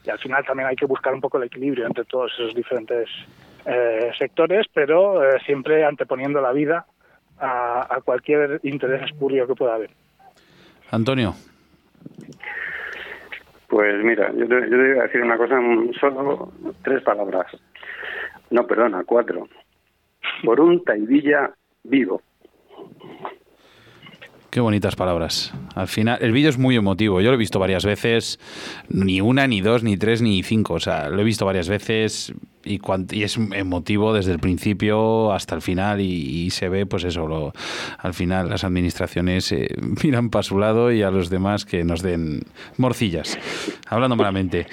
Y 0.05 0.11
al 0.11 0.19
final 0.19 0.45
también 0.45 0.69
hay 0.69 0.77
que 0.77 0.87
buscar 0.87 1.15
un 1.15 1.21
poco 1.21 1.39
el 1.39 1.45
equilibrio 1.45 1.87
entre 1.87 2.05
todos 2.05 2.33
esos 2.35 2.55
diferentes 2.55 3.09
eh, 3.65 4.11
sectores, 4.19 4.67
pero 4.73 5.25
eh, 5.25 5.41
siempre 5.47 5.85
anteponiendo 5.85 6.41
la 6.41 6.53
vida 6.53 6.87
a, 7.39 8.01
cualquier 8.05 8.61
interés 8.63 9.03
espurio 9.03 9.47
que 9.47 9.55
pueda 9.55 9.75
haber. 9.75 9.91
Antonio. 10.91 11.35
Pues 13.69 14.05
mira, 14.05 14.33
yo 14.33 14.47
te, 14.47 14.71
yo 14.71 14.77
voy 14.77 14.99
a 14.99 15.03
decir 15.05 15.23
una 15.23 15.37
cosa, 15.37 15.59
solo 15.99 16.53
tres 16.83 17.03
palabras. 17.03 17.47
No, 18.51 18.67
perdona, 18.67 19.03
cuatro. 19.05 19.49
Por 20.45 20.61
un 20.61 20.85
taidilla 20.85 21.53
vivo. 21.83 22.23
Qué 24.55 24.61
bonitas 24.61 24.95
palabras. 24.95 25.53
Al 25.75 25.89
final, 25.89 26.19
el 26.21 26.31
vídeo 26.31 26.49
es 26.49 26.59
muy 26.59 26.77
emotivo. 26.77 27.21
Yo 27.21 27.31
lo 27.31 27.35
he 27.35 27.39
visto 27.39 27.59
varias 27.59 27.85
veces, 27.85 28.39
ni 28.89 29.21
una, 29.21 29.49
ni 29.49 29.61
dos, 29.61 29.83
ni 29.83 29.97
tres, 29.97 30.23
ni 30.23 30.45
cinco. 30.45 30.75
O 30.75 30.79
sea, 30.79 31.09
lo 31.09 31.23
he 31.23 31.25
visto 31.25 31.45
varias 31.45 31.69
veces 31.69 32.33
y, 32.65 32.81
y 33.11 33.23
es 33.23 33.37
emotivo 33.37 34.15
desde 34.15 34.33
el 34.33 34.39
principio 34.39 35.33
hasta 35.33 35.55
el 35.55 35.63
final 35.63 36.01
y, 36.01 36.51
se 36.51 36.69
ve, 36.69 36.87
pues 36.87 37.05
eso, 37.05 37.27
lo, 37.27 37.53
al 37.99 38.15
final 38.15 38.49
las 38.49 38.65
administraciones 38.65 39.51
eh, 39.53 39.69
miran 40.05 40.31
para 40.31 40.43
su 40.43 40.59
lado 40.59 40.93
y 40.93 41.03
a 41.03 41.11
los 41.11 41.31
demás 41.31 41.65
que 41.65 41.85
nos 41.85 42.03
den 42.03 42.43
morcillas, 42.77 43.39
hablando 43.95 44.17
malamente. 44.17 44.67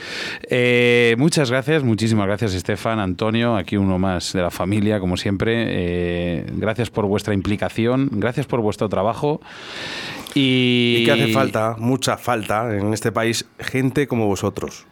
Eh, 0.49 1.15
muchas 1.17 1.49
gracias, 1.49 1.83
muchísimas 1.83 2.27
gracias 2.27 2.53
Estefan, 2.53 2.99
Antonio, 2.99 3.55
aquí 3.55 3.77
uno 3.77 3.97
más 3.97 4.33
de 4.33 4.41
la 4.41 4.51
familia, 4.51 4.99
como 4.99 5.17
siempre. 5.17 5.65
Eh, 5.67 6.45
gracias 6.53 6.89
por 6.89 7.05
vuestra 7.05 7.33
implicación, 7.33 8.09
gracias 8.11 8.45
por 8.47 8.61
vuestro 8.61 8.89
trabajo. 8.89 9.41
Y... 10.33 10.97
y 10.99 11.05
que 11.05 11.11
hace 11.11 11.27
falta, 11.27 11.75
mucha 11.77 12.17
falta 12.17 12.75
en 12.75 12.93
este 12.93 13.11
país, 13.11 13.49
gente 13.59 14.07
como 14.07 14.27
vosotros. 14.27 14.87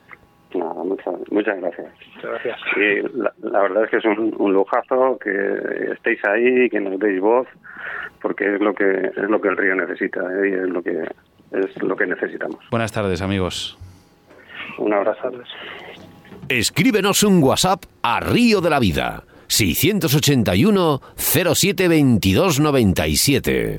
muchas 1.31 1.59
gracias 1.59 1.87
gracias. 2.21 2.59
Sí, 2.73 3.19
la, 3.41 3.61
verdad 3.61 3.83
es 3.85 3.89
que 3.89 3.97
es 3.97 4.05
un, 4.05 4.53
lujazo 4.53 5.17
que 5.19 5.91
estéis 5.93 6.23
ahí 6.25 6.65
y 6.65 6.69
que 6.69 6.79
nos 6.79 6.99
deis 6.99 7.19
voz, 7.19 7.47
porque 8.21 8.55
es 8.55 8.61
lo 8.61 8.73
que 8.73 9.11
es 9.15 9.29
lo 9.29 9.41
que 9.41 9.47
el 9.47 9.57
río 9.57 9.75
necesita 9.75 10.21
¿eh? 10.21 10.49
y 10.49 10.53
es 10.53 10.69
lo 10.69 10.81
que 10.81 11.03
es 11.51 11.83
lo 11.83 11.95
que 11.95 12.05
necesitamos. 12.05 12.59
Buenas 12.69 12.91
tardes, 12.91 13.21
amigos. 13.21 13.77
Un 14.77 14.93
abrazo. 14.93 15.31
Escríbenos 16.47 17.23
un 17.23 17.43
WhatsApp 17.43 17.83
a 18.01 18.19
Río 18.19 18.61
de 18.61 18.69
la 18.69 18.79
Vida 18.79 19.23
681 19.47 21.01
07 21.15 21.87
22 21.87 22.59
97. 22.59 23.77